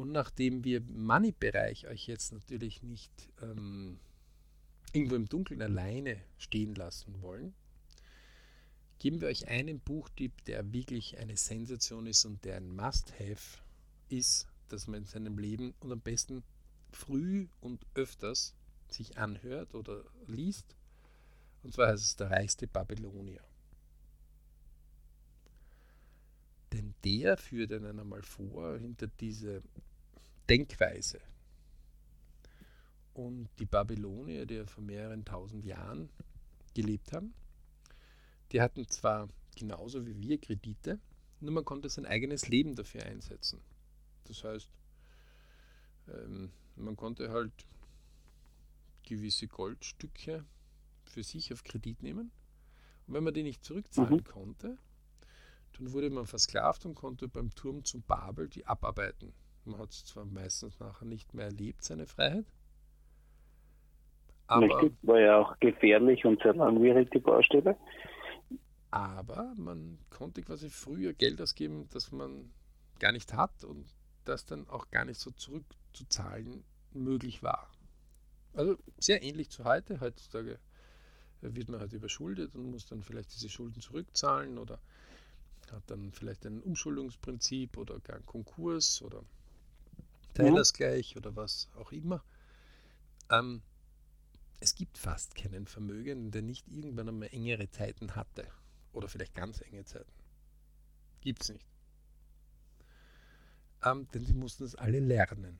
Und 0.00 0.12
nachdem 0.12 0.64
wir 0.64 0.80
Money-Bereich 0.80 1.86
euch 1.86 2.06
jetzt 2.06 2.32
natürlich 2.32 2.82
nicht 2.82 3.12
ähm, 3.42 3.98
irgendwo 4.94 5.14
im 5.14 5.28
Dunkeln 5.28 5.60
alleine 5.60 6.16
stehen 6.38 6.74
lassen 6.74 7.20
wollen, 7.20 7.52
geben 8.98 9.20
wir 9.20 9.28
euch 9.28 9.48
einen 9.48 9.78
Buchtipp, 9.78 10.42
der 10.46 10.72
wirklich 10.72 11.18
eine 11.18 11.36
Sensation 11.36 12.06
ist 12.06 12.24
und 12.24 12.42
der 12.46 12.56
ein 12.56 12.74
Must-Have 12.74 13.58
ist, 14.08 14.48
dass 14.70 14.86
man 14.86 15.00
in 15.00 15.04
seinem 15.04 15.36
Leben 15.36 15.74
und 15.80 15.92
am 15.92 16.00
besten 16.00 16.42
früh 16.92 17.48
und 17.60 17.84
öfters 17.92 18.54
sich 18.88 19.18
anhört 19.18 19.74
oder 19.74 20.02
liest. 20.26 20.76
Und 21.62 21.74
zwar 21.74 21.88
heißt 21.88 22.04
es 22.04 22.16
der 22.16 22.30
reichste 22.30 22.66
Babylonier. 22.66 23.44
Denn 26.72 26.94
der 27.04 27.36
führt 27.36 27.70
einen 27.74 28.00
einmal 28.00 28.22
vor 28.22 28.78
hinter 28.78 29.08
diese 29.08 29.62
Denkweise. 30.50 31.20
Und 33.14 33.48
die 33.60 33.66
Babylonier, 33.66 34.46
die 34.46 34.54
ja 34.54 34.66
vor 34.66 34.82
mehreren 34.82 35.24
tausend 35.24 35.64
Jahren 35.64 36.10
gelebt 36.74 37.12
haben, 37.12 37.32
die 38.50 38.60
hatten 38.60 38.88
zwar 38.88 39.28
genauso 39.56 40.06
wie 40.06 40.18
wir 40.20 40.40
Kredite, 40.40 40.98
nur 41.38 41.52
man 41.52 41.64
konnte 41.64 41.88
sein 41.88 42.04
eigenes 42.04 42.48
Leben 42.48 42.74
dafür 42.74 43.04
einsetzen. 43.04 43.60
Das 44.24 44.42
heißt, 44.42 44.68
ähm, 46.08 46.50
man 46.76 46.96
konnte 46.96 47.30
halt 47.30 47.52
gewisse 49.04 49.46
Goldstücke 49.46 50.44
für 51.04 51.22
sich 51.22 51.52
auf 51.52 51.62
Kredit 51.62 52.02
nehmen. 52.02 52.32
Und 53.06 53.14
wenn 53.14 53.24
man 53.24 53.34
die 53.34 53.44
nicht 53.44 53.64
zurückzahlen 53.64 54.16
mhm. 54.16 54.24
konnte, 54.24 54.78
dann 55.78 55.92
wurde 55.92 56.10
man 56.10 56.26
versklavt 56.26 56.84
und 56.86 56.94
konnte 56.94 57.28
beim 57.28 57.54
Turm 57.54 57.84
zum 57.84 58.02
Babel 58.02 58.48
die 58.48 58.66
abarbeiten. 58.66 59.32
Man 59.64 59.78
hat 59.78 59.90
es 59.90 60.04
zwar 60.04 60.24
meistens 60.24 60.78
nachher 60.80 61.04
nicht 61.06 61.34
mehr 61.34 61.46
erlebt, 61.46 61.84
seine 61.84 62.06
Freiheit. 62.06 62.46
Aber, 64.46 64.82
Richtig, 64.82 64.98
war 65.02 65.20
ja 65.20 65.38
auch 65.38 65.58
gefährlich 65.60 66.24
und 66.24 66.42
sehr 66.42 66.54
langwierig, 66.54 67.10
die 67.12 67.20
Baustelle. 67.20 67.76
Aber 68.90 69.54
man 69.56 69.98
konnte 70.10 70.42
quasi 70.42 70.68
früher 70.70 71.12
Geld 71.12 71.40
ausgeben, 71.40 71.88
das 71.92 72.10
man 72.10 72.50
gar 72.98 73.12
nicht 73.12 73.32
hat 73.32 73.62
und 73.62 73.86
das 74.24 74.46
dann 74.46 74.68
auch 74.68 74.90
gar 74.90 75.04
nicht 75.04 75.20
so 75.20 75.30
zurückzuzahlen 75.30 76.64
möglich 76.92 77.42
war. 77.42 77.70
Also 78.54 78.76
sehr 78.98 79.22
ähnlich 79.22 79.50
zu 79.50 79.64
heute. 79.64 80.00
Heutzutage 80.00 80.58
wird 81.40 81.68
man 81.68 81.80
halt 81.80 81.92
überschuldet 81.92 82.54
und 82.56 82.70
muss 82.70 82.86
dann 82.86 83.02
vielleicht 83.02 83.32
diese 83.34 83.48
Schulden 83.48 83.80
zurückzahlen 83.80 84.58
oder 84.58 84.80
hat 85.70 85.84
dann 85.86 86.10
vielleicht 86.12 86.44
ein 86.46 86.62
Umschuldungsprinzip 86.62 87.76
oder 87.76 88.00
gar 88.00 88.16
einen 88.16 88.26
Konkurs 88.26 89.02
oder 89.02 89.22
Teilersgleich 90.42 91.16
oder 91.16 91.36
was 91.36 91.68
auch 91.76 91.92
immer. 91.92 92.22
Ähm, 93.30 93.62
es 94.60 94.74
gibt 94.74 94.98
fast 94.98 95.34
keinen 95.34 95.66
Vermögenden, 95.66 96.30
der 96.30 96.42
nicht 96.42 96.68
irgendwann 96.68 97.08
einmal 97.08 97.28
engere 97.32 97.70
Zeiten 97.70 98.14
hatte. 98.14 98.46
Oder 98.92 99.08
vielleicht 99.08 99.34
ganz 99.34 99.60
enge 99.60 99.84
Zeiten. 99.84 100.12
Gibt 101.20 101.42
es 101.42 101.48
nicht. 101.50 101.66
Ähm, 103.84 104.08
denn 104.12 104.24
sie 104.24 104.34
mussten 104.34 104.64
es 104.64 104.74
alle 104.74 105.00
lernen. 105.00 105.58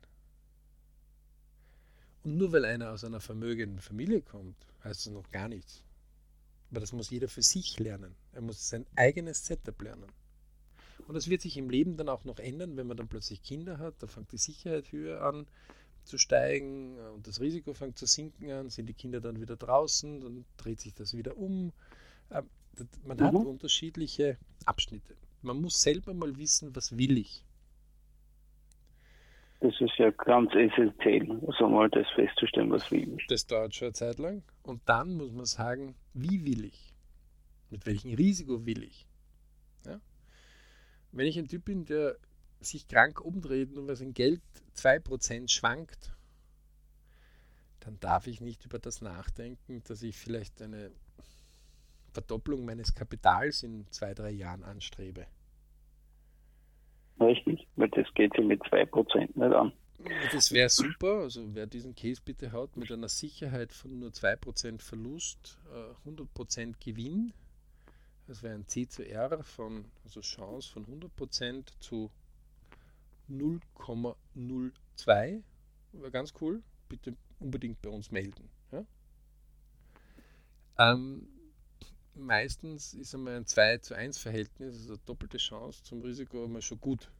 Und 2.22 2.36
nur 2.36 2.52
weil 2.52 2.66
einer 2.66 2.90
aus 2.90 3.04
einer 3.04 3.20
vermögenden 3.20 3.80
Familie 3.80 4.20
kommt, 4.20 4.56
heißt 4.84 5.06
das 5.06 5.12
noch 5.12 5.30
gar 5.30 5.48
nichts. 5.48 5.82
Aber 6.70 6.80
das 6.80 6.92
muss 6.92 7.10
jeder 7.10 7.28
für 7.28 7.42
sich 7.42 7.78
lernen. 7.78 8.14
Er 8.32 8.42
muss 8.42 8.68
sein 8.68 8.86
eigenes 8.96 9.44
Setup 9.46 9.80
lernen. 9.80 10.12
Und 11.06 11.14
das 11.14 11.28
wird 11.28 11.40
sich 11.40 11.56
im 11.56 11.70
Leben 11.70 11.96
dann 11.96 12.08
auch 12.08 12.24
noch 12.24 12.38
ändern, 12.38 12.76
wenn 12.76 12.86
man 12.86 12.96
dann 12.96 13.08
plötzlich 13.08 13.42
Kinder 13.42 13.78
hat. 13.78 13.94
Da 14.00 14.06
fängt 14.06 14.32
die 14.32 14.38
Sicherheit 14.38 14.92
höher 14.92 15.22
an 15.22 15.46
zu 16.04 16.18
steigen 16.18 16.98
und 17.14 17.26
das 17.26 17.40
Risiko 17.40 17.74
fängt 17.74 17.98
zu 17.98 18.06
sinken 18.06 18.50
an. 18.50 18.70
Sind 18.70 18.86
die 18.86 18.94
Kinder 18.94 19.20
dann 19.20 19.40
wieder 19.40 19.56
draußen, 19.56 20.20
dann 20.20 20.44
dreht 20.56 20.80
sich 20.80 20.94
das 20.94 21.16
wieder 21.16 21.36
um. 21.36 21.72
Ähm, 22.30 22.48
man 23.04 23.18
mhm. 23.18 23.22
hat 23.22 23.34
unterschiedliche 23.34 24.38
Abschnitte. 24.64 25.14
Man 25.42 25.60
muss 25.60 25.80
selber 25.80 26.14
mal 26.14 26.36
wissen, 26.36 26.74
was 26.74 26.96
will 26.96 27.18
ich. 27.18 27.44
Das 29.60 29.78
ist 29.78 29.98
ja 29.98 30.10
ganz 30.10 30.54
essentiell, 30.54 31.38
also 31.46 31.68
mal 31.68 31.90
das 31.90 32.08
festzustellen, 32.14 32.70
was 32.70 32.90
will 32.90 33.14
ich. 33.18 33.26
Das 33.26 33.46
dauert 33.46 33.74
schon 33.74 33.86
eine 33.86 33.92
Zeit 33.92 34.18
lang. 34.18 34.42
Und 34.62 34.80
dann 34.86 35.14
muss 35.16 35.32
man 35.32 35.44
sagen, 35.44 35.94
wie 36.14 36.46
will 36.46 36.64
ich? 36.64 36.94
Mit 37.68 37.84
welchem 37.84 38.14
Risiko 38.14 38.64
will 38.64 38.82
ich? 38.82 39.06
Ja? 41.12 41.18
Wenn 41.18 41.26
ich 41.26 41.38
ein 41.38 41.48
Typ 41.48 41.64
bin, 41.64 41.84
der 41.84 42.16
sich 42.60 42.88
krank 42.88 43.20
umdreht 43.20 43.76
und 43.76 43.88
weil 43.88 43.96
sein 43.96 44.14
Geld 44.14 44.42
2% 44.76 45.50
schwankt, 45.50 46.14
dann 47.80 47.98
darf 48.00 48.26
ich 48.26 48.40
nicht 48.40 48.64
über 48.66 48.78
das 48.78 49.00
nachdenken, 49.00 49.82
dass 49.88 50.02
ich 50.02 50.16
vielleicht 50.16 50.60
eine 50.60 50.90
Verdopplung 52.12 52.64
meines 52.64 52.94
Kapitals 52.94 53.62
in 53.62 53.86
zwei, 53.90 54.14
drei 54.14 54.30
Jahren 54.30 54.62
anstrebe. 54.62 55.26
Richtig, 57.20 57.66
weil 57.76 57.88
das 57.90 58.06
geht 58.14 58.34
sich 58.34 58.44
mit 58.44 58.62
2% 58.64 59.18
nicht 59.18 59.36
an. 59.38 59.72
Das 60.32 60.50
wäre 60.52 60.70
super, 60.70 61.20
also 61.20 61.54
wer 61.54 61.66
diesen 61.66 61.94
Case 61.94 62.22
bitte 62.24 62.52
hat 62.52 62.76
mit 62.76 62.90
einer 62.90 63.08
Sicherheit 63.08 63.72
von 63.72 63.98
nur 63.98 64.10
2% 64.10 64.80
Verlust, 64.80 65.58
100% 66.06 66.60
äh, 66.60 66.72
Gewinn, 66.80 67.34
das 68.30 68.42
wäre 68.44 68.54
ein 68.54 68.68
C 68.68 68.86
zu 68.86 69.04
R 69.04 69.42
von, 69.42 69.84
also 70.04 70.20
Chance 70.20 70.70
von 70.70 70.86
100% 70.86 71.66
zu 71.80 72.12
0,02, 73.28 75.42
wäre 75.90 76.10
ganz 76.12 76.32
cool, 76.40 76.62
bitte 76.88 77.16
unbedingt 77.40 77.82
bei 77.82 77.90
uns 77.90 78.12
melden. 78.12 78.48
Ja? 78.70 78.86
Ähm, 80.78 81.26
meistens 82.14 82.94
ist 82.94 83.16
einmal 83.16 83.34
ein 83.34 83.46
2 83.46 83.78
zu 83.78 83.96
1 83.96 84.18
Verhältnis, 84.18 84.76
also 84.76 84.96
doppelte 85.04 85.38
Chance 85.38 85.82
zum 85.82 86.00
Risiko 86.02 86.44
immer 86.44 86.62
schon 86.62 86.80
gut. 86.80 87.10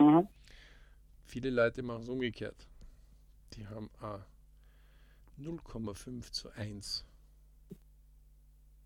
Mhm. 0.00 0.26
Viele 1.26 1.50
Leute 1.50 1.82
machen 1.82 2.04
es 2.04 2.08
umgekehrt. 2.08 2.66
Die 3.52 3.66
haben 3.66 3.90
0,5 5.38 6.32
zu 6.32 6.48
1. 6.48 7.04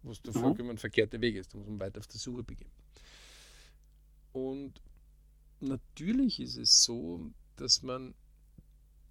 Was 0.07 0.23
der 0.23 0.37
mhm. 0.37 0.41
vollkommen 0.41 0.79
verkehrte 0.79 1.21
Weg 1.21 1.37
ist. 1.37 1.53
Da 1.53 1.59
muss 1.59 1.67
man 1.67 1.81
weiter 1.81 1.99
auf 1.99 2.07
der 2.07 2.21
Suche 2.21 2.43
beginnen. 2.43 2.71
Und 4.33 4.81
natürlich 5.61 6.41
ist 6.41 6.57
es 6.57 6.83
so, 6.83 7.31
dass 7.57 7.83
man 7.83 8.15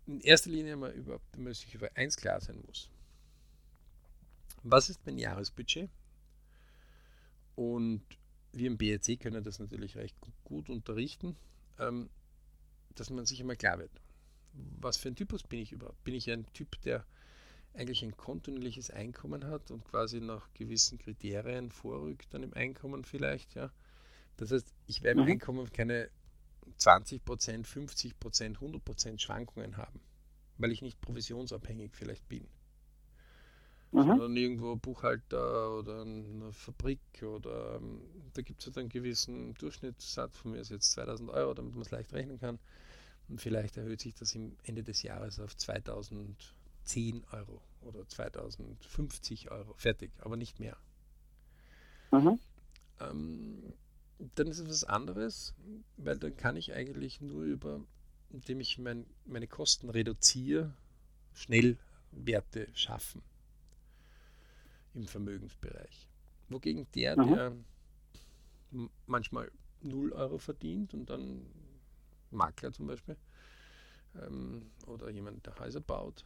in 0.07 0.21
erster 0.21 0.51
Linie 0.51 0.75
mal 0.75 0.91
überhaupt 0.91 1.35
sich 1.55 1.73
über 1.73 1.89
eins 1.95 2.15
klar 2.15 2.39
sein 2.39 2.61
muss. 2.65 2.89
Was 4.63 4.89
ist 4.89 5.05
mein 5.05 5.17
Jahresbudget? 5.17 5.89
Und 7.55 8.03
wir 8.51 8.67
im 8.67 8.77
BRC 8.77 9.19
können 9.19 9.43
das 9.43 9.59
natürlich 9.59 9.95
recht 9.97 10.15
gut 10.43 10.69
unterrichten, 10.69 11.35
ähm, 11.79 12.09
dass 12.95 13.09
man 13.09 13.25
sich 13.25 13.41
einmal 13.41 13.57
klar 13.57 13.79
wird. 13.79 13.91
Was 14.79 14.97
für 14.97 15.09
ein 15.09 15.15
Typus 15.15 15.43
bin 15.43 15.59
ich 15.59 15.71
überhaupt? 15.71 16.03
Bin 16.03 16.13
ich 16.13 16.29
ein 16.31 16.45
Typ, 16.53 16.79
der 16.81 17.05
eigentlich 17.75 18.03
ein 18.03 18.15
kontinuierliches 18.15 18.89
Einkommen 18.89 19.45
hat 19.45 19.71
und 19.71 19.83
quasi 19.85 20.21
nach 20.21 20.51
gewissen 20.53 20.97
Kriterien 20.97 21.71
vorrückt 21.71 22.33
dann 22.33 22.43
im 22.43 22.53
Einkommen 22.53 23.03
vielleicht, 23.03 23.55
ja? 23.55 23.71
Das 24.37 24.51
heißt, 24.51 24.73
ich 24.87 25.01
werde 25.01 25.21
im 25.21 25.25
mhm. 25.25 25.33
Einkommen 25.33 25.71
keine 25.71 26.09
20%, 26.79 27.21
50%, 27.65 28.57
100% 28.57 29.19
Schwankungen 29.19 29.77
haben, 29.77 30.01
weil 30.57 30.71
ich 30.71 30.81
nicht 30.81 30.99
provisionsabhängig 30.99 31.91
vielleicht 31.93 32.27
bin 32.27 32.47
mhm. 33.95 34.07
sondern 34.07 34.37
irgendwo 34.37 34.75
Buchhalter 34.75 35.77
oder 35.77 36.01
eine 36.01 36.51
Fabrik 36.51 36.99
oder 37.23 37.75
ähm, 37.75 38.01
da 38.33 38.41
gibt 38.41 38.61
es 38.61 38.67
halt 38.67 38.77
einen 38.77 38.89
gewissen 38.89 39.53
Durchschnittssatz, 39.55 40.37
von 40.37 40.51
mir 40.51 40.59
ist 40.59 40.69
jetzt 40.69 40.91
2000 40.91 41.29
Euro, 41.29 41.53
damit 41.53 41.73
man 41.73 41.81
es 41.81 41.91
leicht 41.91 42.13
rechnen 42.13 42.39
kann. 42.39 42.59
Und 43.27 43.41
vielleicht 43.41 43.77
erhöht 43.77 44.01
sich 44.01 44.13
das 44.13 44.35
im 44.35 44.55
Ende 44.63 44.83
des 44.83 45.01
Jahres 45.01 45.39
auf 45.39 45.55
2010 46.85 47.23
Euro 47.31 47.61
oder 47.81 48.07
2050 48.07 49.51
Euro. 49.51 49.73
Fertig, 49.73 50.11
aber 50.19 50.37
nicht 50.37 50.59
mehr. 50.59 50.77
Mhm. 52.11 52.39
Ähm, 52.99 53.73
dann 54.35 54.47
ist 54.47 54.59
es 54.59 54.69
was 54.69 54.83
anderes, 54.85 55.53
weil 55.97 56.17
dann 56.17 56.37
kann 56.37 56.55
ich 56.55 56.73
eigentlich 56.73 57.21
nur 57.21 57.43
über, 57.43 57.81
indem 58.29 58.59
ich 58.61 58.77
mein, 58.77 59.05
meine 59.25 59.47
Kosten 59.47 59.89
reduziere, 59.89 60.73
schnell 61.33 61.77
Werte 62.11 62.67
schaffen 62.73 63.21
im 64.93 65.05
Vermögensbereich. 65.05 66.07
Wogegen 66.47 66.87
der, 66.95 67.19
mhm. 67.19 67.33
der 67.33 67.55
manchmal 69.05 69.51
0 69.81 70.13
Euro 70.13 70.37
verdient 70.37 70.93
und 70.93 71.09
dann 71.09 71.45
Makler 72.31 72.71
zum 72.71 72.87
Beispiel 72.87 73.17
ähm, 74.21 74.71
oder 74.87 75.09
jemand, 75.09 75.45
der 75.45 75.57
Häuser 75.59 75.81
baut, 75.81 76.25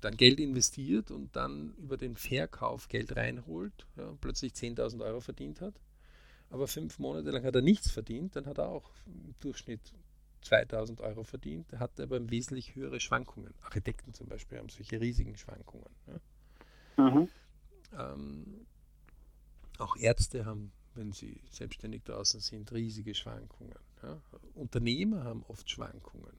dann 0.00 0.16
Geld 0.16 0.40
investiert 0.40 1.10
und 1.10 1.34
dann 1.34 1.74
über 1.78 1.96
den 1.96 2.16
Verkauf 2.16 2.88
Geld 2.88 3.16
reinholt, 3.16 3.86
ja, 3.96 4.14
plötzlich 4.20 4.52
10.000 4.52 5.02
Euro 5.04 5.20
verdient 5.20 5.60
hat, 5.60 5.74
aber 6.50 6.68
fünf 6.68 6.98
Monate 6.98 7.30
lang 7.30 7.44
hat 7.44 7.54
er 7.54 7.62
nichts 7.62 7.90
verdient, 7.90 8.36
dann 8.36 8.46
hat 8.46 8.58
er 8.58 8.68
auch 8.68 8.90
im 9.06 9.34
Durchschnitt 9.40 9.80
2000 10.42 11.00
Euro 11.00 11.24
verdient, 11.24 11.72
hat 11.72 11.98
aber 11.98 12.30
wesentlich 12.30 12.74
höhere 12.76 13.00
Schwankungen. 13.00 13.52
Architekten 13.62 14.14
zum 14.14 14.28
Beispiel 14.28 14.58
haben 14.58 14.68
solche 14.68 15.00
riesigen 15.00 15.36
Schwankungen. 15.36 15.90
Ja. 16.06 17.10
Mhm. 17.10 17.28
Ähm, 17.98 18.66
auch 19.78 19.96
Ärzte 19.96 20.44
haben, 20.46 20.72
wenn 20.94 21.12
sie 21.12 21.40
selbstständig 21.50 22.04
draußen 22.04 22.40
sind, 22.40 22.72
riesige 22.72 23.14
Schwankungen. 23.14 23.74
Ja? 24.02 24.20
Unternehmer 24.54 25.24
haben 25.24 25.44
oft 25.48 25.68
Schwankungen. 25.68 26.32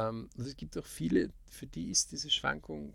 Ähm, 0.00 0.28
und 0.36 0.46
es 0.46 0.56
gibt 0.56 0.76
auch 0.78 0.84
viele, 0.84 1.30
für 1.46 1.66
die 1.66 1.90
ist 1.90 2.12
diese 2.12 2.30
Schwankung 2.30 2.94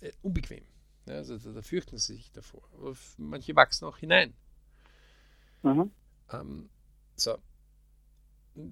äh, 0.00 0.12
unbequem. 0.22 0.64
Ja, 1.06 1.14
also 1.14 1.38
da, 1.38 1.52
da, 1.52 1.62
fürchten 1.62 1.98
sie 1.98 2.16
sich 2.16 2.30
davor. 2.32 2.62
Aber 2.74 2.94
manche 3.16 3.56
wachsen 3.56 3.86
auch 3.86 3.98
hinein. 3.98 4.34
Mhm. 5.62 5.90
Ähm, 6.32 6.68
so. 7.16 7.38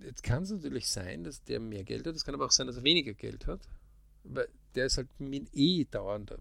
jetzt 0.03 0.23
kann 0.23 0.43
es 0.43 0.51
natürlich 0.51 0.89
sein, 0.89 1.25
dass 1.25 1.43
der 1.45 1.61
mehr 1.61 1.85
Geld 1.85 2.07
hat. 2.07 2.15
Es 2.15 2.25
kann 2.25 2.35
aber 2.35 2.47
auch 2.47 2.53
sein, 2.53 2.67
dass 2.67 2.77
er 2.77 2.85
weniger 2.85 3.15
Geld 3.15 3.47
hat. 3.47 3.67
Weil 4.25 4.49
der 4.75 4.87
ist 4.87 4.99
halt 4.99 5.09
mit 5.19 5.49
eh 5.55 5.85
dauernd 5.85 6.35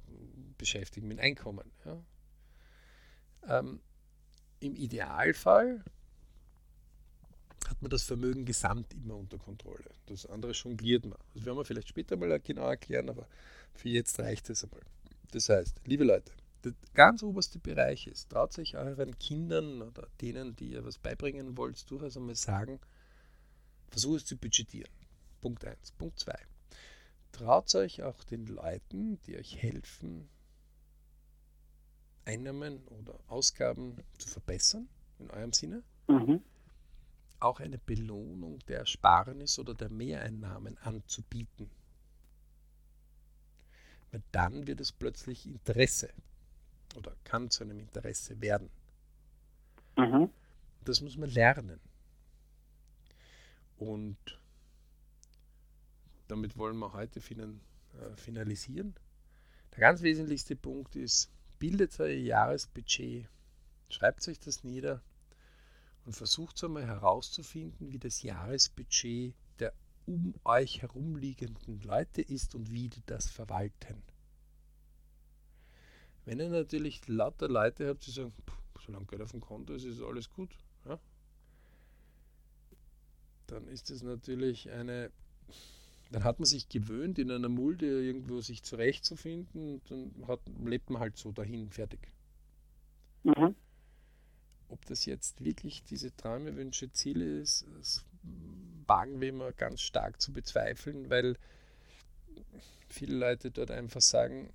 beschäftigt, 0.58 1.06
mit 1.06 1.20
Einkommen. 1.20 1.72
Ja. 1.86 2.04
Ähm, 3.48 3.80
Im 4.60 4.76
Idealfall 4.76 5.86
hat 7.69 7.82
man 7.82 7.89
das 7.89 8.04
Vermögen 8.04 8.45
gesamt 8.45 8.93
immer 8.93 9.15
unter 9.15 9.38
Kontrolle. 9.38 9.89
Das 10.06 10.25
andere 10.25 10.51
jongliert 10.51 11.06
man. 11.06 11.17
Das 11.34 11.45
werden 11.45 11.58
wir 11.58 11.65
vielleicht 11.65 11.89
später 11.89 12.15
mal 12.17 12.39
genau 12.39 12.67
erklären, 12.67 13.10
aber 13.10 13.28
für 13.73 13.89
jetzt 13.89 14.19
reicht 14.19 14.49
es 14.49 14.63
einmal. 14.63 14.82
Das 15.32 15.49
heißt, 15.49 15.82
liebe 15.86 16.04
Leute, 16.04 16.32
der 16.63 16.73
ganz 16.93 17.23
oberste 17.23 17.60
Bereich 17.60 18.08
ist, 18.08 18.30
traut 18.30 18.54
sich 18.54 18.75
euren 18.75 19.17
Kindern 19.19 19.82
oder 19.82 20.08
denen, 20.21 20.56
die 20.56 20.71
ihr 20.71 20.86
was 20.86 20.97
beibringen 20.97 21.58
wollt, 21.58 21.89
durchaus 21.89 22.17
einmal 22.17 22.36
sagen, 22.36 22.80
versuche 23.89 24.17
es 24.17 24.25
zu 24.25 24.38
budgetieren. 24.38 24.91
Punkt 25.41 25.65
1. 25.65 25.91
Punkt 25.91 26.19
2 26.19 26.34
traut 27.36 27.75
euch 27.75 28.01
auch 28.04 28.23
den 28.23 28.47
Leuten, 28.47 29.19
die 29.23 29.38
euch 29.38 29.62
helfen, 29.62 30.30
Einnahmen 32.23 32.80
oder 32.88 33.19
Ausgaben 33.28 33.97
zu 34.17 34.30
verbessern, 34.30 34.88
in 35.19 35.30
eurem 35.30 35.54
Sinne, 35.54 35.84
mhm. 36.08 36.41
Auch 37.46 37.60
eine 37.60 37.78
Belohnung 37.78 38.60
der 38.68 38.80
Ersparnis 38.80 39.60
oder 39.60 39.74
der 39.74 39.90
Mehreinnahmen 39.90 40.78
anzubieten. 40.80 41.70
Weil 44.12 44.24
dann 44.32 44.68
wird 44.68 44.82
es 44.82 44.92
plötzlich 44.92 45.46
Interesse 45.46 46.10
oder 46.96 47.16
kann 47.24 47.50
zu 47.50 47.64
einem 47.64 47.80
Interesse 47.80 48.42
werden. 48.42 48.70
Mhm. 49.98 50.30
Das 50.84 51.02
muss 51.02 51.18
man 51.18 51.30
lernen. 51.30 51.80
Und 53.78 54.40
damit 56.28 56.58
wollen 56.58 56.78
wir 56.78 56.94
heute 56.94 57.20
äh, 57.20 58.16
finalisieren. 58.16 58.96
Der 59.74 59.80
ganz 59.80 60.02
wesentlichste 60.02 60.56
Punkt 60.56 60.96
ist, 60.96 61.30
bildet 61.60 62.00
euer 62.00 62.10
Jahresbudget, 62.10 63.28
schreibt 63.90 64.28
euch 64.28 64.40
das 64.40 64.64
nieder 64.64 65.02
und 66.06 66.13
versucht 66.13 66.63
einmal 66.63 66.86
herauszufinden, 66.86 67.91
wie 67.91 68.00
das 68.00 68.22
Jahresbudget 68.22 69.34
der 69.60 69.74
um 70.06 70.36
euch 70.44 70.82
herumliegenden 70.82 71.82
Leute 71.82 72.22
ist 72.22 72.54
und 72.54 72.72
wie 72.72 72.89
die 72.89 73.02
das 73.06 73.30
verwalten. 73.30 74.04
Wenn 76.26 76.39
ihr 76.39 76.50
natürlich 76.50 77.08
lauter 77.08 77.48
Leute 77.48 77.88
habt, 77.88 78.06
die 78.06 78.12
sagen, 78.12 78.34
solange 78.86 79.06
Geld 79.06 79.22
auf 79.22 79.32
dem 79.32 79.41
Konto 79.41 79.74
ist, 79.74 79.84
ist 79.84 80.02
alles 80.02 80.30
gut, 80.30 80.56
ja, 80.86 81.00
dann 83.48 83.68
ist 83.68 83.89
das 83.89 84.04
natürlich 84.04 84.70
eine 84.72 85.12
dann 86.12 86.24
hat 86.24 86.39
man 86.39 86.46
sich 86.46 86.70
gewöhnt, 86.70 87.20
in 87.20 87.32
einer 87.32 87.50
Mulde 87.50 87.86
irgendwo 88.04 88.39
sich 88.41 88.63
zurechtzufinden 88.63 89.74
und 89.74 89.91
dann 89.91 90.28
hat, 90.28 90.39
lebt 90.63 90.89
man 90.89 91.02
halt 91.02 91.18
so 91.18 91.32
dahin, 91.32 91.70
fertig. 91.72 92.00
Mhm. 93.24 93.56
Ob 94.67 94.86
das 94.86 95.06
jetzt 95.06 95.43
wirklich 95.43 95.84
diese 95.84 96.15
Träume, 96.15 96.56
Wünsche, 96.56 96.91
Ziele 96.91 97.39
ist, 97.39 97.65
das 97.78 98.04
wagen 98.88 99.21
wir 99.21 99.30
immer 99.30 99.51
ganz 99.51 99.82
stark 99.82 100.21
zu 100.21 100.34
bezweifeln, 100.34 101.10
weil 101.10 101.38
viele 102.89 103.15
Leute 103.15 103.51
dort 103.51 103.71
einfach 103.71 104.01
sagen, 104.01 104.54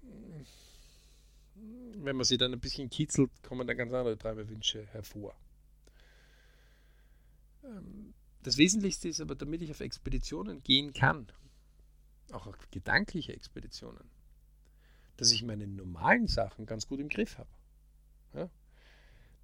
wenn 1.54 2.16
man 2.16 2.24
sie 2.24 2.38
dann 2.38 2.52
ein 2.52 2.60
bisschen 2.60 2.90
kitzelt, 2.90 3.30
kommen 3.42 3.66
dann 3.66 3.76
ganz 3.76 3.92
andere 3.92 4.16
Träumewünsche 4.16 4.86
hervor. 4.86 5.34
Ähm, 7.64 8.14
das 8.42 8.56
Wesentlichste 8.56 9.08
ist 9.08 9.20
aber, 9.20 9.34
damit 9.34 9.60
ich 9.62 9.70
auf 9.70 9.80
Expeditionen 9.80 10.62
gehen 10.62 10.92
kann, 10.92 11.26
auch 12.32 12.46
auf 12.46 12.70
gedankliche 12.70 13.34
Expeditionen, 13.34 14.10
dass 15.16 15.30
ich 15.30 15.42
meine 15.42 15.66
normalen 15.66 16.26
Sachen 16.26 16.64
ganz 16.64 16.86
gut 16.86 17.00
im 17.00 17.08
Griff 17.08 17.36
habe. 17.36 17.50
Ja? 18.34 18.50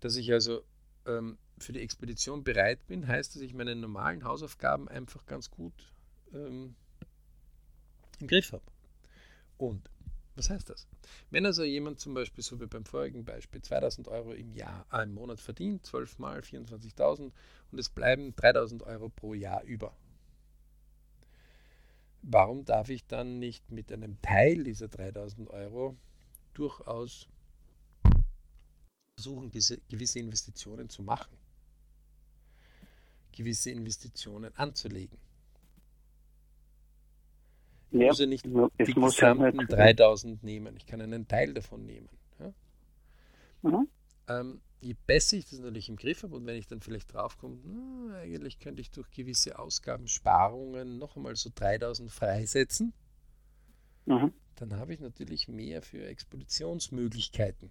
Dass 0.06 0.14
ich 0.14 0.32
also 0.32 0.62
ähm, 1.04 1.36
für 1.58 1.72
die 1.72 1.80
Expedition 1.80 2.44
bereit 2.44 2.86
bin, 2.86 3.08
heißt, 3.08 3.34
dass 3.34 3.42
ich 3.42 3.54
meine 3.54 3.74
normalen 3.74 4.22
Hausaufgaben 4.22 4.86
einfach 4.86 5.26
ganz 5.26 5.50
gut 5.50 5.72
ähm, 6.32 6.76
im 8.20 8.28
Griff 8.28 8.52
habe. 8.52 8.62
Und 9.58 9.90
was 10.36 10.48
heißt 10.48 10.70
das? 10.70 10.86
Wenn 11.30 11.44
also 11.44 11.64
jemand 11.64 11.98
zum 11.98 12.14
Beispiel, 12.14 12.44
so 12.44 12.60
wie 12.60 12.66
beim 12.66 12.84
vorigen 12.84 13.24
Beispiel, 13.24 13.60
2000 13.60 14.06
Euro 14.06 14.30
im 14.30 14.52
Jahr, 14.52 14.86
äh, 14.92 15.02
im 15.02 15.14
Monat 15.14 15.40
verdient, 15.40 15.84
12 15.84 16.20
mal 16.20 16.38
24.000 16.38 17.32
und 17.72 17.78
es 17.80 17.88
bleiben 17.88 18.32
3000 18.36 18.84
Euro 18.84 19.08
pro 19.08 19.34
Jahr 19.34 19.64
über. 19.64 19.92
Warum 22.22 22.64
darf 22.64 22.90
ich 22.90 23.08
dann 23.08 23.40
nicht 23.40 23.72
mit 23.72 23.90
einem 23.90 24.22
Teil 24.22 24.62
dieser 24.62 24.86
3000 24.86 25.50
Euro 25.50 25.96
durchaus 26.54 27.26
versuchen, 29.16 29.50
gewisse 29.50 30.18
Investitionen 30.18 30.90
zu 30.90 31.02
machen? 31.02 31.36
Gewisse 33.32 33.70
Investitionen 33.70 34.54
anzulegen? 34.56 35.18
Ich 37.90 38.00
ja, 38.00 38.08
muss 38.08 38.18
ja 38.18 38.26
nicht 38.26 38.44
die 38.44 38.92
gesamten 38.92 39.56
nicht 39.56 39.72
3000 39.72 40.42
nehmen. 40.42 40.76
Ich 40.76 40.86
kann 40.86 41.00
einen 41.00 41.26
Teil 41.26 41.54
davon 41.54 41.86
nehmen. 41.86 42.08
Ja? 42.38 42.52
Mhm. 43.62 43.88
Ähm, 44.28 44.60
je 44.80 44.94
besser 45.06 45.38
ich 45.38 45.48
das 45.48 45.60
natürlich 45.60 45.88
im 45.88 45.96
Griff 45.96 46.22
habe 46.22 46.36
und 46.36 46.44
wenn 46.44 46.56
ich 46.56 46.66
dann 46.66 46.80
vielleicht 46.80 47.14
draufkomme, 47.14 47.58
na, 47.64 48.18
eigentlich 48.18 48.58
könnte 48.58 48.82
ich 48.82 48.90
durch 48.90 49.10
gewisse 49.10 49.58
Ausgabensparungen 49.58 50.98
noch 50.98 51.16
einmal 51.16 51.36
so 51.36 51.50
3000 51.54 52.10
freisetzen, 52.10 52.92
mhm. 54.04 54.32
dann 54.56 54.76
habe 54.76 54.92
ich 54.92 55.00
natürlich 55.00 55.48
mehr 55.48 55.80
für 55.80 56.04
Expeditionsmöglichkeiten. 56.04 57.70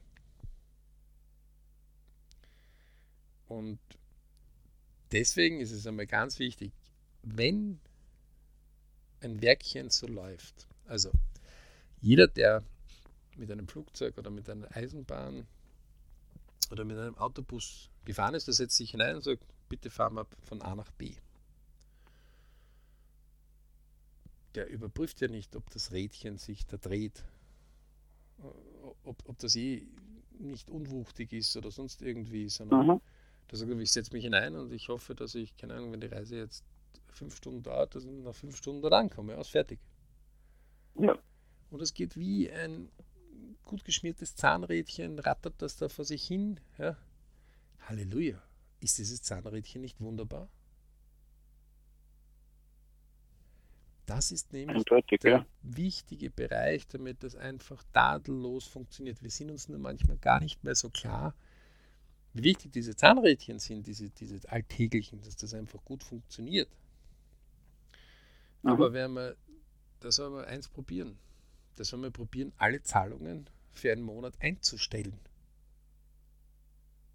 Und 3.47 3.79
deswegen 5.12 5.60
ist 5.60 5.71
es 5.71 5.86
einmal 5.86 6.08
ganz 6.08 6.39
wichtig, 6.39 6.71
wenn 7.23 7.79
ein 9.21 9.41
Werkchen 9.41 9.89
so 9.89 10.08
läuft. 10.08 10.67
Also 10.86 11.12
jeder, 12.01 12.27
der 12.27 12.63
mit 13.36 13.51
einem 13.51 13.67
Flugzeug 13.67 14.17
oder 14.17 14.29
mit 14.29 14.49
einer 14.49 14.73
Eisenbahn 14.75 15.45
oder 16.71 16.86
mit 16.86 16.97
einem 16.97 17.17
Autobus 17.17 17.89
gefahren 18.05 18.36
ist, 18.36 18.47
der 18.47 18.53
setzt 18.53 18.77
sich 18.77 18.91
hinein 18.91 19.15
und 19.15 19.23
sagt, 19.23 19.43
bitte 19.69 19.89
fahren 19.89 20.15
wir 20.15 20.27
von 20.43 20.62
A 20.62 20.75
nach 20.75 20.91
B. 20.91 21.13
Der 24.53 24.69
überprüft 24.69 25.19
ja 25.19 25.27
nicht, 25.27 25.55
ob 25.55 25.69
das 25.71 25.91
Rädchen 25.91 26.38
sich 26.38 26.65
da 26.65 26.77
dreht, 26.77 27.23
ob, 29.03 29.17
ob 29.27 29.38
das 29.39 29.55
eh 29.55 29.86
nicht 30.39 30.69
unwuchtig 30.69 31.34
ist 31.34 31.55
oder 31.58 31.71
sonst 31.71 32.01
irgendwie, 32.01 32.49
sondern 32.49 32.88
mhm. 32.88 33.01
Der 33.51 33.58
sagt, 33.58 33.71
ich 33.71 33.91
setze 33.91 34.13
mich 34.13 34.23
hinein 34.23 34.55
und 34.55 34.71
ich 34.73 34.89
hoffe, 34.89 35.15
dass 35.15 35.36
ich, 35.36 35.55
keine 35.58 35.75
Ahnung, 35.75 35.91
wenn 35.91 36.01
die 36.01 36.08
Reise 36.08 36.38
jetzt 36.38 36.63
fünf 37.08 37.36
Stunden 37.36 37.63
dauert, 37.63 37.95
dass 37.95 38.03
ich 38.03 38.12
nach 38.12 38.36
fünf 38.36 38.58
Stunden 38.58 38.81
dort 38.81 38.93
ankomme. 38.93 39.34
Ja, 39.34 39.41
ist 39.41 39.49
fertig. 39.49 39.79
Ja. 40.99 41.17
Und 41.69 41.81
es 41.81 41.93
geht 41.93 42.15
wie 42.15 42.51
ein 42.51 42.89
gut 43.63 43.84
geschmiertes 43.84 44.36
Zahnrädchen, 44.36 45.19
rattert 45.19 45.55
das 45.60 45.77
da 45.77 45.89
vor 45.89 46.05
sich 46.05 46.25
hin. 46.25 46.60
Ja. 46.77 46.97
Halleluja. 47.81 48.41
Ist 48.79 48.97
dieses 48.97 49.21
Zahnrädchen 49.21 49.81
nicht 49.81 49.99
wunderbar? 50.01 50.49
Das 54.05 54.31
ist 54.31 54.53
nämlich 54.53 54.77
Eindeutig, 54.77 55.19
der 55.21 55.31
ja. 55.31 55.45
wichtige 55.63 56.29
Bereich, 56.29 56.88
damit 56.88 57.23
das 57.23 57.36
einfach 57.36 57.84
tadellos 57.91 58.65
funktioniert. 58.65 59.23
Wir 59.23 59.31
sind 59.31 59.49
uns 59.49 59.67
nur 59.67 59.79
manchmal 59.79 60.17
gar 60.17 60.39
nicht 60.39 60.63
mehr 60.63 60.75
so 60.75 60.89
klar, 60.89 61.34
wie 62.36 62.43
wichtig 62.43 62.74
diese 62.74 62.95
Zahnrädchen 62.95 63.60
sind, 63.60 63.88
diese, 63.88 64.10
diese 64.10 64.48
alltäglichen, 64.50 65.21
dass 65.21 65.38
das 65.38 65.54
einfach 65.54 65.84
gut 65.86 66.04
funktioniert. 66.04 66.69
Mhm. 68.62 68.69
Aber 68.69 68.91
wenn 68.91 69.13
wir, 69.13 69.38
da 70.02 70.12
soll 70.12 70.30
man 70.30 70.43
eins 70.43 70.67
probieren. 70.67 71.17
Da 71.78 71.86
soll 71.86 72.00
man 72.00 72.12
probieren, 72.12 72.52
alle 72.58 72.84
Zahlungen 72.84 73.50
für 73.71 73.91
einen 73.91 74.02
Monat 74.02 74.34
einzustellen. 74.41 75.17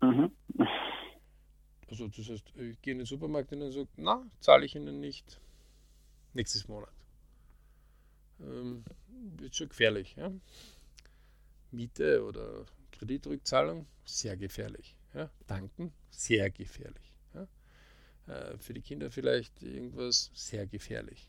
Mhm. 0.00 0.32
Also 1.88 2.08
das 2.08 2.28
heißt, 2.28 2.52
ich 2.56 2.80
gehe 2.80 2.92
in 2.92 2.98
den 2.98 3.06
Supermarkt 3.06 3.52
und 3.52 3.72
sage, 3.72 3.88
na, 3.96 4.24
zahle 4.40 4.64
ich 4.64 4.74
Ihnen 4.74 5.00
nicht 5.00 5.38
nächstes 6.32 6.66
Monat. 6.66 6.94
Ähm, 8.40 8.84
wird 9.36 9.54
schon 9.54 9.68
gefährlich. 9.68 10.14
Ja? 10.16 10.32
Miete 11.72 12.24
oder 12.24 12.64
Kreditrückzahlung, 12.92 13.86
sehr 14.04 14.38
gefährlich. 14.38 14.96
Ja? 15.14 15.30
Danken, 15.46 15.92
sehr 16.10 16.50
gefährlich. 16.50 17.14
Ja? 17.34 17.48
Äh, 18.26 18.58
für 18.58 18.74
die 18.74 18.82
Kinder 18.82 19.10
vielleicht 19.10 19.62
irgendwas 19.62 20.30
sehr 20.34 20.66
gefährlich. 20.66 21.28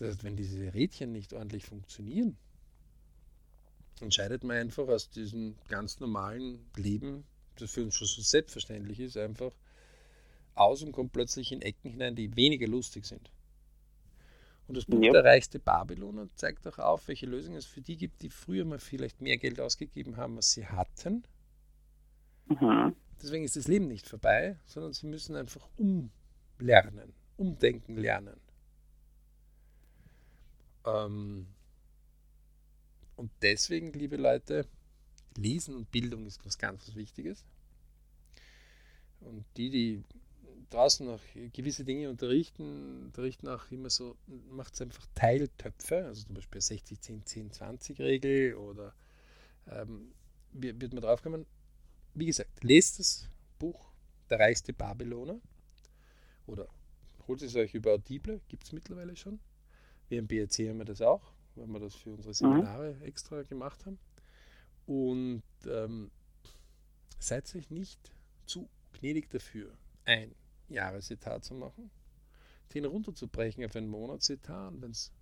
Das 0.00 0.08
heißt, 0.08 0.24
wenn 0.24 0.34
diese 0.34 0.72
Rädchen 0.72 1.12
nicht 1.12 1.34
ordentlich 1.34 1.66
funktionieren, 1.66 2.38
entscheidet 4.00 4.44
man 4.44 4.56
einfach 4.56 4.88
aus 4.88 5.10
diesem 5.10 5.56
ganz 5.68 6.00
normalen 6.00 6.58
Leben, 6.74 7.24
das 7.56 7.72
für 7.72 7.82
uns 7.82 7.96
schon 7.96 8.06
so 8.06 8.22
selbstverständlich 8.22 8.98
ist, 8.98 9.18
einfach 9.18 9.52
aus 10.54 10.82
und 10.82 10.92
kommt 10.92 11.12
plötzlich 11.12 11.52
in 11.52 11.60
Ecken 11.60 11.90
hinein, 11.90 12.16
die 12.16 12.34
weniger 12.34 12.66
lustig 12.66 13.04
sind. 13.04 13.30
Und 14.68 14.78
das 14.78 14.86
Buch 14.86 15.02
ja. 15.02 15.12
Der 15.12 15.24
reichste 15.24 15.58
Babyloner 15.58 16.28
zeigt 16.34 16.66
auch 16.66 16.78
auf, 16.78 17.06
welche 17.08 17.26
Lösungen 17.26 17.58
es 17.58 17.66
für 17.66 17.82
die 17.82 17.98
gibt, 17.98 18.22
die 18.22 18.30
früher 18.30 18.64
mal 18.64 18.78
vielleicht 18.78 19.20
mehr 19.20 19.36
Geld 19.36 19.60
ausgegeben 19.60 20.16
haben, 20.16 20.36
als 20.36 20.52
sie 20.52 20.66
hatten. 20.66 21.24
Mhm. 22.50 22.94
Deswegen 23.22 23.44
ist 23.44 23.56
das 23.56 23.68
Leben 23.68 23.86
nicht 23.86 24.08
vorbei, 24.08 24.56
sondern 24.66 24.92
sie 24.92 25.06
müssen 25.06 25.36
einfach 25.36 25.68
umlernen, 25.76 27.12
umdenken 27.36 27.96
lernen. 27.96 28.40
Ähm, 30.84 31.46
und 33.16 33.30
deswegen, 33.42 33.92
liebe 33.92 34.16
Leute, 34.16 34.66
Lesen 35.36 35.76
und 35.76 35.90
Bildung 35.90 36.26
ist 36.26 36.44
was 36.44 36.58
ganz 36.58 36.88
was 36.88 36.96
Wichtiges. 36.96 37.44
Und 39.20 39.44
die, 39.56 39.70
die 39.70 40.02
draußen 40.70 41.06
noch 41.06 41.20
gewisse 41.52 41.84
Dinge 41.84 42.08
unterrichten, 42.08 43.04
unterrichten 43.04 43.48
auch 43.48 43.70
immer 43.70 43.90
so, 43.90 44.16
macht 44.50 44.74
es 44.74 44.80
einfach 44.80 45.06
Teiltöpfe, 45.14 46.06
also 46.06 46.24
zum 46.24 46.34
Beispiel 46.34 46.60
60, 46.60 47.00
10, 47.00 47.26
10, 47.26 47.52
20 47.52 47.98
Regel 48.00 48.54
oder 48.54 48.94
ähm, 49.68 50.12
wird 50.52 50.94
man 50.94 51.02
drauf 51.02 51.22
kommen. 51.22 51.44
Wie 52.14 52.26
gesagt, 52.26 52.62
lest 52.62 52.98
das 52.98 53.28
Buch 53.58 53.92
Der 54.28 54.38
reichste 54.38 54.72
Babyloner 54.72 55.40
oder 56.46 56.68
holt 57.26 57.42
es 57.42 57.54
euch 57.54 57.74
über 57.74 57.92
Audible, 57.92 58.40
gibt 58.48 58.64
es 58.64 58.72
mittlerweile 58.72 59.16
schon. 59.16 59.40
Wir 60.08 60.18
im 60.18 60.26
BRC 60.26 60.68
haben 60.68 60.78
wir 60.78 60.84
das 60.84 61.00
auch, 61.00 61.32
weil 61.54 61.68
wir 61.68 61.80
das 61.80 61.94
für 61.94 62.10
unsere 62.10 62.30
mhm. 62.30 62.34
Seminare 62.34 62.94
mhm. 62.94 63.02
extra 63.02 63.42
gemacht 63.42 63.86
haben. 63.86 63.98
Und 64.86 65.42
ähm, 65.66 66.10
seid 67.18 67.54
euch 67.54 67.70
nicht 67.70 68.12
zu 68.46 68.68
gnädig 68.92 69.30
dafür, 69.30 69.72
ein 70.04 70.34
Jahresetat 70.68 71.44
zu 71.44 71.54
machen, 71.54 71.90
den 72.74 72.84
runterzubrechen 72.84 73.64
auf 73.64 73.76
einen 73.76 73.88
Monatsetat. 73.88 74.72
Wenn's, 74.80 75.12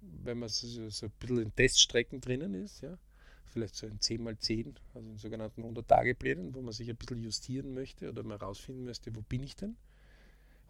wenn 0.00 0.38
man 0.38 0.48
so, 0.48 0.88
so 0.90 1.06
ein 1.06 1.12
bisschen 1.18 1.38
in 1.38 1.54
Teststrecken 1.54 2.20
drinnen 2.20 2.54
ist, 2.54 2.82
ja, 2.82 2.98
vielleicht 3.46 3.76
so 3.76 3.86
ein 3.86 3.98
10x10, 3.98 4.74
also 4.94 5.08
in 5.08 5.18
sogenannten 5.18 5.62
100-Tage-Plänen, 5.62 6.54
wo 6.54 6.62
man 6.62 6.72
sich 6.72 6.88
ein 6.90 6.96
bisschen 6.96 7.22
justieren 7.22 7.74
möchte 7.74 8.08
oder 8.08 8.22
mal 8.22 8.36
rausfinden 8.36 8.84
müsste, 8.84 9.14
wo 9.14 9.20
bin 9.20 9.42
ich 9.42 9.56
denn? 9.56 9.76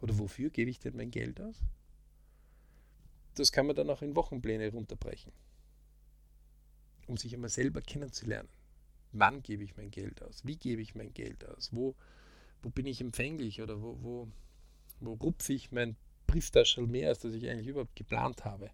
Oder 0.01 0.17
wofür 0.19 0.49
gebe 0.49 0.69
ich 0.69 0.79
denn 0.79 0.95
mein 0.95 1.11
Geld 1.11 1.41
aus? 1.41 1.55
das 3.35 3.51
kann 3.51 3.67
man 3.67 3.75
dann 3.75 3.89
auch 3.89 4.01
in 4.01 4.15
Wochenpläne 4.15 4.71
runterbrechen, 4.71 5.31
um 7.07 7.17
sich 7.17 7.33
einmal 7.33 7.49
selber 7.49 7.81
kennenzulernen. 7.81 8.49
Wann 9.11 9.43
gebe 9.43 9.63
ich 9.63 9.77
mein 9.77 9.91
Geld 9.91 10.21
aus? 10.23 10.45
Wie 10.45 10.57
gebe 10.57 10.81
ich 10.81 10.95
mein 10.95 11.13
Geld 11.13 11.45
aus? 11.45 11.69
Wo, 11.71 11.95
wo 12.61 12.69
bin 12.69 12.85
ich 12.85 12.99
empfänglich 13.01 13.61
oder 13.61 13.81
wo, 13.81 13.97
wo, 14.01 14.27
wo 14.99 15.13
rupfe 15.13 15.53
ich 15.53 15.71
mein 15.71 15.95
Brieftaschel 16.27 16.87
mehr, 16.87 17.09
als 17.09 17.19
das 17.19 17.33
ich 17.33 17.47
eigentlich 17.49 17.67
überhaupt 17.67 17.95
geplant 17.95 18.43
habe? 18.43 18.71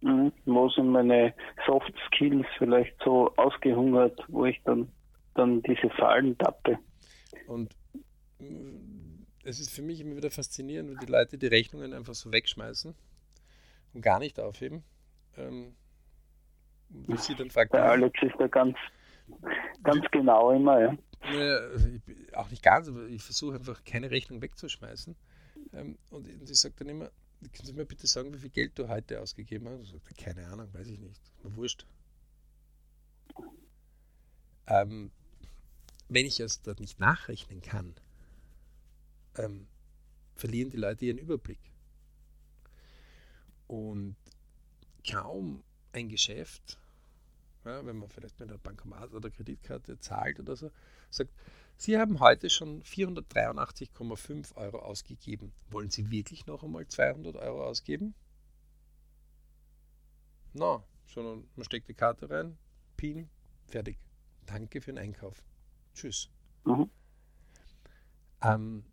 Mhm. 0.00 0.32
Wo 0.44 0.68
sind 0.68 0.88
meine 0.90 1.34
Soft 1.66 1.92
Skills 2.06 2.46
vielleicht 2.58 2.94
so 3.02 3.34
ausgehungert, 3.36 4.20
wo 4.28 4.44
ich 4.44 4.60
dann, 4.64 4.88
dann 5.34 5.62
diese 5.62 5.90
Fallen 5.90 6.36
tappe? 6.38 6.78
Und 7.46 7.74
mm, 8.38 9.24
es 9.44 9.60
ist 9.60 9.70
für 9.70 9.82
mich 9.82 10.00
immer 10.00 10.16
wieder 10.16 10.30
faszinierend, 10.30 10.90
wenn 10.90 10.98
die 10.98 11.12
Leute 11.12 11.38
die 11.38 11.46
Rechnungen 11.46 11.92
einfach 11.92 12.14
so 12.14 12.32
wegschmeißen 12.32 12.94
und 13.94 14.00
gar 14.02 14.18
nicht 14.18 14.38
aufheben. 14.38 14.84
Ähm, 15.36 15.74
Wie 16.88 17.16
sie 17.16 17.34
dann 17.34 17.50
fragt, 17.50 17.72
Der 17.72 17.84
Alex 17.84 18.20
ist 18.22 18.34
da 18.38 18.46
ganz, 18.46 18.76
ganz 19.82 20.04
wie, 20.04 20.18
genau 20.18 20.50
immer, 20.50 20.80
ja. 20.80 20.96
ja. 21.32 21.58
Auch 22.34 22.50
nicht 22.50 22.62
ganz, 22.62 22.88
aber 22.88 23.06
ich 23.06 23.22
versuche 23.22 23.56
einfach 23.56 23.82
keine 23.84 24.10
Rechnung 24.10 24.42
wegzuschmeißen. 24.42 25.16
Ähm, 25.72 25.98
und, 26.10 26.28
und 26.28 26.50
ich 26.50 26.58
sage 26.58 26.74
dann 26.78 26.88
immer, 26.88 27.10
können 27.40 27.66
Sie 27.66 27.72
mir 27.72 27.84
bitte 27.84 28.06
sagen, 28.06 28.32
wie 28.32 28.38
viel 28.38 28.50
Geld 28.50 28.78
du 28.78 28.88
heute 28.88 29.20
ausgegeben 29.20 29.68
hast? 29.68 29.90
Sagt 29.90 30.10
er, 30.10 30.24
keine 30.24 30.46
Ahnung, 30.48 30.72
weiß 30.72 30.88
ich 30.88 30.98
nicht. 30.98 31.20
Mir 31.42 31.54
wurscht. 31.56 31.86
Ähm, 34.66 35.10
wenn 36.08 36.26
ich 36.26 36.40
es 36.40 36.62
dort 36.62 36.80
nicht 36.80 36.98
nachrechnen 36.98 37.60
kann, 37.60 37.94
ähm, 39.36 39.66
verlieren 40.34 40.70
die 40.70 40.76
Leute 40.76 41.04
ihren 41.06 41.18
Überblick. 41.18 41.60
Und 43.66 44.16
kaum 45.08 45.62
ein 45.92 46.08
Geschäft, 46.08 46.78
ja, 47.64 47.84
wenn 47.84 47.96
man 47.96 48.08
vielleicht 48.08 48.38
mit 48.38 48.48
einer 48.48 48.58
Bankomat 48.58 49.12
oder 49.12 49.30
Kreditkarte 49.30 49.98
zahlt 49.98 50.38
oder 50.38 50.56
so, 50.56 50.70
sagt, 51.10 51.32
Sie 51.78 51.98
haben 51.98 52.20
heute 52.20 52.48
schon 52.48 52.82
483,5 52.82 54.56
Euro 54.56 54.78
ausgegeben. 54.78 55.52
Wollen 55.70 55.90
Sie 55.90 56.10
wirklich 56.10 56.46
noch 56.46 56.62
einmal 56.62 56.86
200 56.86 57.36
Euro 57.36 57.66
ausgeben? 57.66 58.14
Na, 60.54 60.78
no, 60.78 60.84
sondern 61.06 61.46
man 61.54 61.64
steckt 61.64 61.88
die 61.88 61.94
Karte 61.94 62.30
rein, 62.30 62.56
PIN, 62.96 63.28
fertig. 63.66 63.98
Danke 64.46 64.80
für 64.80 64.92
den 64.92 64.98
Einkauf. 64.98 65.42
Tschüss. 65.94 66.30
Mhm. 66.64 66.90
Ähm, 68.42 68.84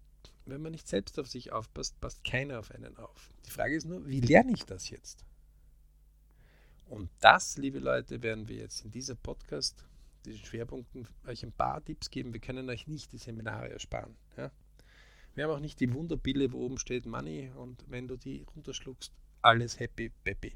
wenn 0.45 0.61
man 0.61 0.73
nicht 0.73 0.87
selbst 0.87 1.17
auf 1.19 1.27
sich 1.27 1.51
aufpasst, 1.53 1.99
passt 2.01 2.23
keiner 2.23 2.59
auf 2.59 2.71
einen 2.71 2.97
auf. 2.97 3.29
Die 3.45 3.51
Frage 3.51 3.75
ist 3.75 3.85
nur, 3.85 4.05
wie 4.07 4.19
lerne 4.19 4.51
ich 4.51 4.65
das 4.65 4.89
jetzt? 4.89 5.25
Und 6.87 7.09
das, 7.21 7.57
liebe 7.57 7.79
Leute, 7.79 8.21
werden 8.21 8.47
wir 8.47 8.57
jetzt 8.57 8.83
in 8.83 8.91
dieser 8.91 9.15
Podcast, 9.15 9.85
diesen 10.25 10.45
Schwerpunkten, 10.45 11.07
euch 11.25 11.43
ein 11.43 11.51
paar 11.51 11.83
Tipps 11.83 12.09
geben. 12.09 12.33
Wir 12.33 12.39
können 12.39 12.69
euch 12.69 12.87
nicht 12.87 13.11
die 13.11 13.17
Seminare 13.17 13.69
ersparen. 13.69 14.15
Ja? 14.37 14.51
Wir 15.35 15.45
haben 15.45 15.51
auch 15.51 15.59
nicht 15.59 15.79
die 15.79 15.93
Wunderpille, 15.93 16.51
wo 16.51 16.65
oben 16.65 16.77
steht 16.77 17.05
Money 17.05 17.51
und 17.55 17.83
wenn 17.89 18.07
du 18.07 18.17
die 18.17 18.45
runterschluckst, 18.55 19.11
alles 19.41 19.79
happy, 19.79 20.11
peppy. 20.23 20.53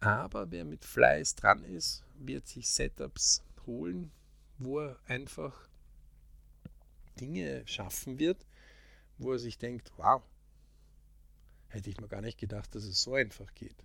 Aber 0.00 0.50
wer 0.50 0.64
mit 0.64 0.84
Fleiß 0.84 1.34
dran 1.34 1.64
ist, 1.64 2.04
wird 2.18 2.46
sich 2.46 2.70
Setups 2.70 3.42
holen, 3.66 4.10
wo 4.58 4.80
er 4.80 4.98
einfach 5.06 5.68
Dinge 7.20 7.66
schaffen 7.66 8.18
wird, 8.18 8.46
wo 9.18 9.32
er 9.32 9.38
sich 9.38 9.58
denkt, 9.58 9.92
wow, 9.96 10.22
hätte 11.68 11.90
ich 11.90 12.00
mir 12.00 12.08
gar 12.08 12.20
nicht 12.20 12.38
gedacht, 12.38 12.74
dass 12.74 12.84
es 12.84 13.02
so 13.02 13.14
einfach 13.14 13.52
geht. 13.54 13.84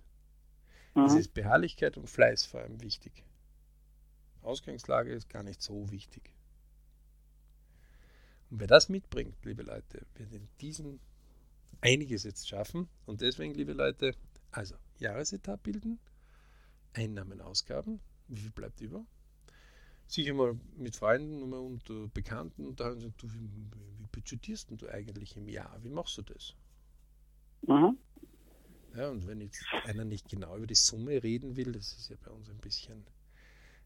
Mhm. 0.94 1.04
Es 1.04 1.14
ist 1.14 1.34
Beharrlichkeit 1.34 1.96
und 1.96 2.08
Fleiß 2.08 2.46
vor 2.46 2.60
allem 2.60 2.80
wichtig. 2.80 3.24
Ausgangslage 4.44 5.12
ist 5.12 5.28
gar 5.28 5.42
nicht 5.42 5.62
so 5.62 5.90
wichtig. 5.90 6.32
Und 8.50 8.60
wer 8.60 8.66
das 8.66 8.88
mitbringt, 8.88 9.36
liebe 9.44 9.62
Leute, 9.62 10.06
wird 10.14 10.32
in 10.32 10.48
diesem 10.60 11.00
einiges 11.80 12.24
jetzt 12.24 12.48
schaffen. 12.48 12.88
Und 13.06 13.20
deswegen, 13.20 13.54
liebe 13.54 13.72
Leute, 13.72 14.14
also 14.50 14.76
Jahresetat 14.98 15.62
bilden, 15.62 15.98
Einnahmen, 16.92 17.40
Ausgaben, 17.40 18.00
wie 18.28 18.40
viel 18.40 18.50
bleibt 18.50 18.80
über? 18.80 19.04
Sicher 20.06 20.34
mal 20.34 20.58
mit 20.76 20.96
Freunden 20.96 21.52
und 21.52 21.88
uh, 21.90 22.08
Bekannten 22.12 22.66
und 22.66 22.78
da 22.78 22.84
haben 22.84 23.00
sie 23.00 23.06
gesagt, 23.06 23.22
du, 23.22 23.32
wie, 23.32 23.50
wie 23.50 24.06
budgetierst 24.12 24.70
du 24.70 24.88
eigentlich 24.88 25.36
im 25.36 25.48
Jahr? 25.48 25.78
Wie 25.82 25.88
machst 25.88 26.18
du 26.18 26.22
das? 26.22 26.54
Mhm. 27.66 27.96
Ja, 28.94 29.08
und 29.10 29.26
wenn 29.26 29.40
jetzt 29.40 29.64
einer 29.84 30.04
nicht 30.04 30.28
genau 30.28 30.56
über 30.56 30.66
die 30.66 30.74
Summe 30.74 31.22
reden 31.22 31.56
will, 31.56 31.72
das 31.72 31.94
ist 31.94 32.10
ja 32.10 32.16
bei 32.22 32.30
uns 32.30 32.48
ein 32.48 32.58
bisschen 32.58 33.04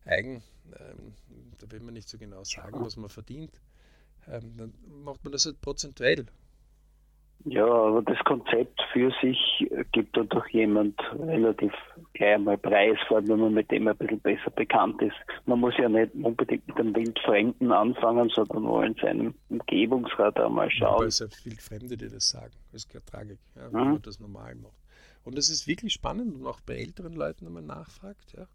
eigen, 0.08 0.42
ähm, 0.78 1.14
da 1.58 1.70
will 1.70 1.80
man 1.80 1.94
nicht 1.94 2.08
so 2.08 2.18
genau 2.18 2.44
sagen, 2.44 2.80
was 2.80 2.96
man 2.96 3.08
verdient, 3.08 3.60
ähm, 4.26 4.56
dann 4.56 4.74
macht 5.04 5.24
man 5.24 5.32
das 5.32 5.46
halt 5.46 5.60
prozentuell. 5.60 6.26
Ja, 7.44 7.64
aber 7.64 8.02
das 8.02 8.18
Konzept 8.24 8.80
für 8.92 9.12
sich 9.22 9.38
gibt 9.92 10.16
dann 10.16 10.28
doch 10.28 10.46
jemand 10.48 10.98
relativ 11.12 11.72
gleich 12.12 12.34
einmal 12.34 12.58
Preis, 12.58 12.98
vor 13.06 13.18
allem 13.18 13.28
wenn 13.28 13.40
man 13.40 13.54
mit 13.54 13.70
dem 13.70 13.86
ein 13.86 13.96
bisschen 13.96 14.20
besser 14.20 14.50
bekannt 14.50 15.00
ist. 15.02 15.14
Man 15.46 15.60
muss 15.60 15.74
ja 15.78 15.88
nicht 15.88 16.12
unbedingt 16.14 16.66
mit 16.66 16.76
einem 16.78 16.96
Wildfremden 16.96 17.70
anfangen, 17.70 18.28
sondern 18.30 18.64
nur 18.64 18.84
in 18.84 18.94
seinem 18.96 19.34
Umgebungsrat 19.50 20.38
einmal 20.40 20.68
schauen. 20.70 20.96
Aber 20.96 21.06
es 21.06 21.20
gibt 21.20 21.44
Wildfremde, 21.46 21.96
die 21.96 22.08
das 22.08 22.28
sagen. 22.28 22.54
Das 22.72 22.82
ist 22.82 22.90
keine 22.90 23.04
Tragik, 23.04 23.38
ja, 23.54 23.72
wenn 23.72 23.84
mhm. 23.84 23.92
man 23.92 24.02
das 24.02 24.18
normal 24.18 24.56
macht. 24.56 24.76
Und 25.24 25.38
das 25.38 25.48
ist 25.48 25.68
wirklich 25.68 25.92
spannend 25.92 26.34
und 26.34 26.46
auch 26.46 26.60
bei 26.60 26.74
älteren 26.74 27.14
Leuten, 27.14 27.46
wenn 27.46 27.52
man 27.52 27.66
nachfragt. 27.66 28.34
Ja. 28.36 28.46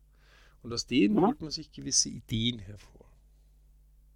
Und 0.64 0.74
aus 0.74 0.88
denen 0.88 1.20
holt 1.20 1.42
man 1.42 1.52
sich 1.52 1.72
gewisse 1.72 2.10
Ideen 2.10 2.60
hervor. 2.60 3.06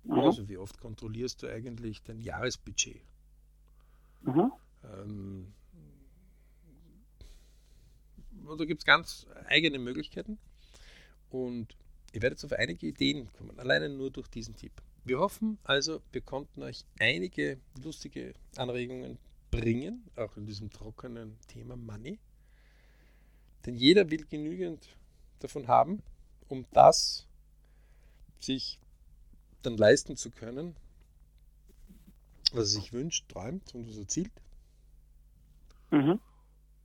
Also 0.10 0.48
wie 0.48 0.58
oft 0.58 0.80
kontrollierst 0.80 1.43
du 1.43 1.48
eigentlich 1.48 2.02
dein 2.04 2.22
Jahresbudget? 2.22 3.02
Ähm, 4.86 5.54
da 8.58 8.66
gibt 8.66 8.82
es 8.82 8.86
ganz 8.86 9.28
eigene 9.48 9.78
Möglichkeiten. 9.80 10.38
Und 11.30 11.76
ihr 12.14 12.22
werdet 12.22 12.43
auf 12.45 12.54
einige 12.54 12.88
Ideen 12.88 13.32
kommen, 13.34 13.60
alleine 13.60 13.89
nur 13.89 14.10
durch 14.10 14.30
diesen 14.30 14.56
Tipp. 14.56 14.72
Wir 15.04 15.20
hoffen 15.20 15.58
also, 15.64 16.02
wir 16.12 16.22
konnten 16.22 16.64
euch 16.64 16.86
einige 17.00 17.60
lustige 17.84 18.34
Anregungen 18.56 19.18
bringen, 19.52 20.04
auch 20.16 20.36
in 20.38 20.45
diesem 20.45 20.70
trockenen 20.70 21.38
Thema 21.48 21.76
Money. 21.76 22.20
Denn 23.66 23.76
jeder 23.76 24.10
will 24.10 24.26
genügend 24.26 24.88
davon 25.39 25.68
haben, 25.68 26.02
um 26.48 26.66
das 26.72 27.28
sich 28.39 28.80
dann 29.62 29.78
leisten 29.78 30.16
zu 30.16 30.32
können, 30.32 30.76
was 32.52 32.74
er 32.74 32.82
sich 32.82 32.93
wünscht, 32.93 33.30
träumt 33.30 33.74
und 33.76 33.88
was 33.88 33.98
er 33.98 34.08
zielt. 34.08 34.32
Mhm. 35.91 36.20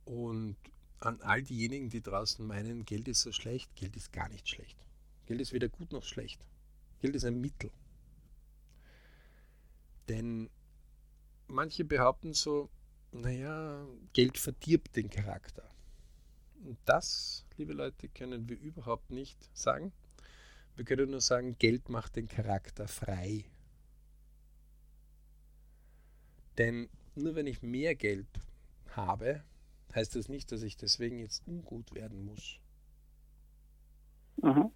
Und 0.05 0.57
an 0.99 1.21
all 1.21 1.43
diejenigen, 1.43 1.89
die 1.89 2.01
draußen 2.01 2.45
meinen, 2.45 2.85
Geld 2.85 3.07
ist 3.07 3.21
so 3.21 3.31
schlecht, 3.31 3.73
Geld 3.75 3.95
ist 3.95 4.11
gar 4.11 4.29
nicht 4.29 4.47
schlecht. 4.47 4.77
Geld 5.25 5.41
ist 5.41 5.53
weder 5.53 5.69
gut 5.69 5.91
noch 5.91 6.03
schlecht. 6.03 6.43
Geld 7.01 7.15
ist 7.15 7.25
ein 7.25 7.39
Mittel. 7.39 7.71
Denn 10.09 10.49
manche 11.47 11.85
behaupten 11.85 12.33
so, 12.33 12.69
naja, 13.11 13.85
Geld 14.13 14.37
verdirbt 14.37 14.95
den 14.95 15.09
Charakter. 15.09 15.69
Und 16.65 16.77
das, 16.85 17.45
liebe 17.57 17.73
Leute, 17.73 18.07
können 18.07 18.47
wir 18.47 18.59
überhaupt 18.59 19.11
nicht 19.11 19.37
sagen. 19.53 19.91
Wir 20.75 20.85
können 20.85 21.11
nur 21.11 21.21
sagen, 21.21 21.57
Geld 21.59 21.89
macht 21.89 22.15
den 22.15 22.27
Charakter 22.27 22.87
frei. 22.87 23.45
Denn 26.57 26.89
nur 27.15 27.35
wenn 27.35 27.47
ich 27.47 27.61
mehr 27.61 27.95
Geld 27.95 28.27
habe, 28.89 29.43
heißt 29.93 30.15
das 30.15 30.29
nicht, 30.29 30.51
dass 30.51 30.63
ich 30.63 30.77
deswegen 30.77 31.19
jetzt 31.19 31.43
ungut 31.47 31.93
werden 31.93 32.25
muss. 32.25 32.59
Mhm. 34.41 34.71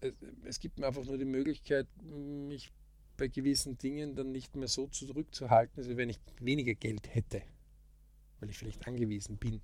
Es, 0.00 0.14
es, 0.44 0.60
gibt 0.60 0.78
mir 0.78 0.86
einfach 0.86 1.04
nur 1.04 1.18
die 1.18 1.24
Möglichkeit, 1.24 1.86
mich 2.02 2.72
bei 3.16 3.28
gewissen 3.28 3.78
Dingen 3.78 4.16
dann 4.16 4.32
nicht 4.32 4.56
mehr 4.56 4.68
so 4.68 4.88
zurückzuhalten, 4.88 5.78
als 5.78 5.96
wenn 5.96 6.08
ich 6.08 6.18
weniger 6.40 6.74
Geld 6.74 7.14
hätte, 7.14 7.42
weil 8.40 8.50
ich 8.50 8.58
vielleicht 8.58 8.86
angewiesen 8.88 9.36
bin. 9.36 9.60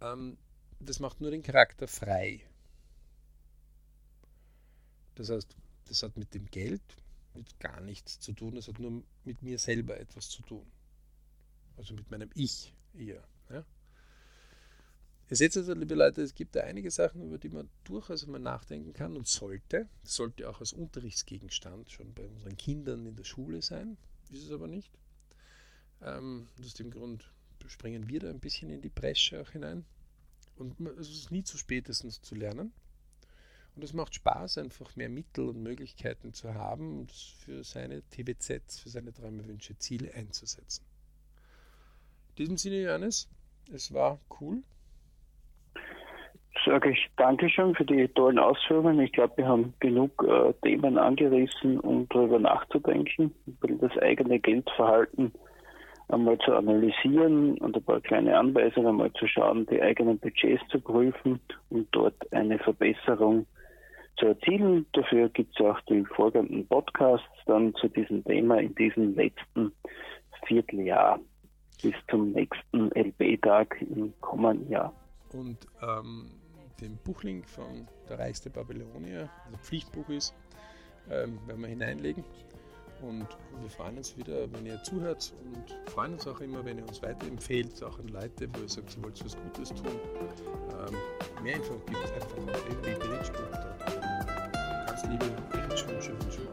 Ähm, 0.00 0.36
das 0.80 1.00
macht 1.00 1.20
nur 1.20 1.30
den 1.30 1.42
Charakter 1.42 1.88
frei. 1.88 2.40
Das 5.14 5.30
heißt, 5.30 5.56
das 5.88 6.02
hat 6.02 6.16
mit 6.16 6.34
dem 6.34 6.46
Geld 6.46 6.82
mit 7.34 7.58
gar 7.60 7.80
nichts 7.80 8.18
zu 8.18 8.32
tun, 8.32 8.54
das 8.54 8.68
hat 8.68 8.78
nur 8.78 9.02
mit 9.24 9.42
mir 9.42 9.58
selber 9.58 9.98
etwas 9.98 10.30
zu 10.30 10.42
tun 10.42 10.66
also 11.76 11.94
mit 11.94 12.10
meinem 12.10 12.30
Ich 12.34 12.72
eher. 12.94 13.22
Ja. 13.50 13.64
Ihr 15.28 15.36
seht 15.36 15.56
also, 15.56 15.74
liebe 15.74 15.94
Leute, 15.94 16.22
es 16.22 16.34
gibt 16.34 16.54
da 16.54 16.60
einige 16.60 16.90
Sachen, 16.90 17.22
über 17.22 17.38
die 17.38 17.48
man 17.48 17.68
durchaus 17.84 18.26
mal 18.26 18.38
nachdenken 18.38 18.92
kann 18.92 19.16
und 19.16 19.26
sollte. 19.26 19.88
Das 20.02 20.14
sollte 20.14 20.48
auch 20.48 20.60
als 20.60 20.72
Unterrichtsgegenstand 20.72 21.90
schon 21.90 22.14
bei 22.14 22.26
unseren 22.26 22.56
Kindern 22.56 23.06
in 23.06 23.16
der 23.16 23.24
Schule 23.24 23.60
sein, 23.60 23.96
ist 24.30 24.44
es 24.44 24.50
aber 24.52 24.68
nicht. 24.68 24.92
Ähm, 26.02 26.48
aus 26.60 26.74
dem 26.74 26.90
Grund 26.90 27.30
springen 27.70 28.08
wir 28.08 28.20
da 28.20 28.30
ein 28.30 28.40
bisschen 28.40 28.70
in 28.70 28.82
die 28.82 28.88
Bresche 28.88 29.40
auch 29.40 29.50
hinein. 29.50 29.84
Und 30.56 30.80
es 30.98 31.10
ist 31.10 31.30
nie 31.30 31.42
zu 31.42 31.58
spätestens 31.58 32.22
zu 32.22 32.34
lernen. 32.34 32.72
Und 33.76 33.84
es 33.84 33.92
macht 33.92 34.14
Spaß, 34.14 34.56
einfach 34.58 34.96
mehr 34.96 35.10
Mittel 35.10 35.48
und 35.50 35.62
Möglichkeiten 35.62 36.32
zu 36.32 36.54
haben 36.54 37.00
und 37.00 37.12
für 37.12 37.62
seine 37.62 38.02
TWZs, 38.08 38.80
für 38.80 38.88
seine 38.88 39.12
Träume, 39.12 39.46
Wünsche, 39.46 39.76
Ziele 39.76 40.14
einzusetzen. 40.14 40.82
In 42.30 42.36
diesem 42.36 42.56
Sinne, 42.56 42.80
Johannes, 42.82 43.28
es 43.70 43.92
war 43.92 44.18
cool. 44.40 44.62
Sage 46.64 46.90
ich 46.90 47.10
Dankeschön 47.16 47.74
für 47.74 47.84
die 47.84 48.08
tollen 48.08 48.38
Ausführungen. 48.38 48.98
Ich 49.00 49.12
glaube, 49.12 49.36
wir 49.36 49.46
haben 49.46 49.74
genug 49.78 50.24
äh, 50.26 50.54
Themen 50.62 50.96
angerissen, 50.96 51.78
um 51.80 52.08
darüber 52.08 52.38
nachzudenken, 52.38 53.34
über 53.46 53.68
das 53.68 53.96
eigene 53.98 54.40
Geldverhalten 54.40 55.32
einmal 56.08 56.38
zu 56.38 56.54
analysieren 56.54 57.58
und 57.58 57.76
ein 57.76 57.82
paar 57.82 58.00
kleine 58.00 58.38
Anweisungen 58.38 58.88
einmal 58.88 59.12
zu 59.14 59.26
schauen, 59.26 59.66
die 59.66 59.80
eigenen 59.82 60.18
Budgets 60.18 60.62
zu 60.68 60.80
prüfen 60.80 61.40
und 61.70 61.88
dort 61.92 62.32
eine 62.32 62.58
Verbesserung 62.58 63.46
zu 64.18 64.26
erzielen. 64.26 64.86
Dafür 64.92 65.28
gibt 65.30 65.58
es 65.58 65.66
auch 65.66 65.80
die 65.82 66.04
folgenden 66.04 66.66
Podcasts 66.66 67.26
dann 67.46 67.74
zu 67.74 67.88
diesem 67.88 68.24
Thema 68.24 68.60
in 68.60 68.74
diesem 68.74 69.14
letzten 69.14 69.72
Vierteljahr 70.46 71.18
bis 71.82 71.94
zum 72.08 72.32
nächsten 72.32 72.90
LB-Tag 72.92 73.76
im 73.82 74.12
kommenden 74.20 74.70
Jahr. 74.70 74.92
Und 75.32 75.58
ähm, 75.82 76.30
den 76.80 76.96
Buchlink 77.04 77.46
von 77.48 77.86
Der 78.08 78.18
reichste 78.18 78.50
Babylonier, 78.50 79.28
also 79.44 79.58
Pflichtbuch 79.58 80.08
ist, 80.08 80.34
ähm, 81.10 81.38
werden 81.46 81.60
wir 81.62 81.68
hineinlegen. 81.68 82.24
Und 83.02 83.26
wir 83.60 83.70
freuen 83.70 83.98
uns 83.98 84.16
wieder, 84.16 84.50
wenn 84.52 84.64
ihr 84.66 84.82
zuhört 84.82 85.32
und 85.44 85.76
freuen 85.90 86.14
uns 86.14 86.26
auch 86.26 86.40
immer, 86.40 86.64
wenn 86.64 86.78
ihr 86.78 86.88
uns 86.88 87.02
weiterempfehlt, 87.02 87.82
auch 87.82 87.98
an 87.98 88.08
Leute, 88.08 88.48
wo 88.54 88.62
ihr 88.62 88.68
sagt, 88.68 88.96
ihr 88.96 89.04
wollt 89.04 89.22
was 89.24 89.36
Gutes 89.36 89.68
tun. 89.68 90.00
Ähm, 90.88 90.96
mehr 91.42 91.56
Infos 91.56 91.84
gibt 91.86 91.98
es 92.04 92.12
einfach 92.12 92.38
auf 92.38 92.68
www.bridge.de. 92.68 94.86
Ganz 94.86 95.02
liebe 95.04 95.26
Bridge 95.50 95.84
und 95.94 96.02
schönen 96.02 96.45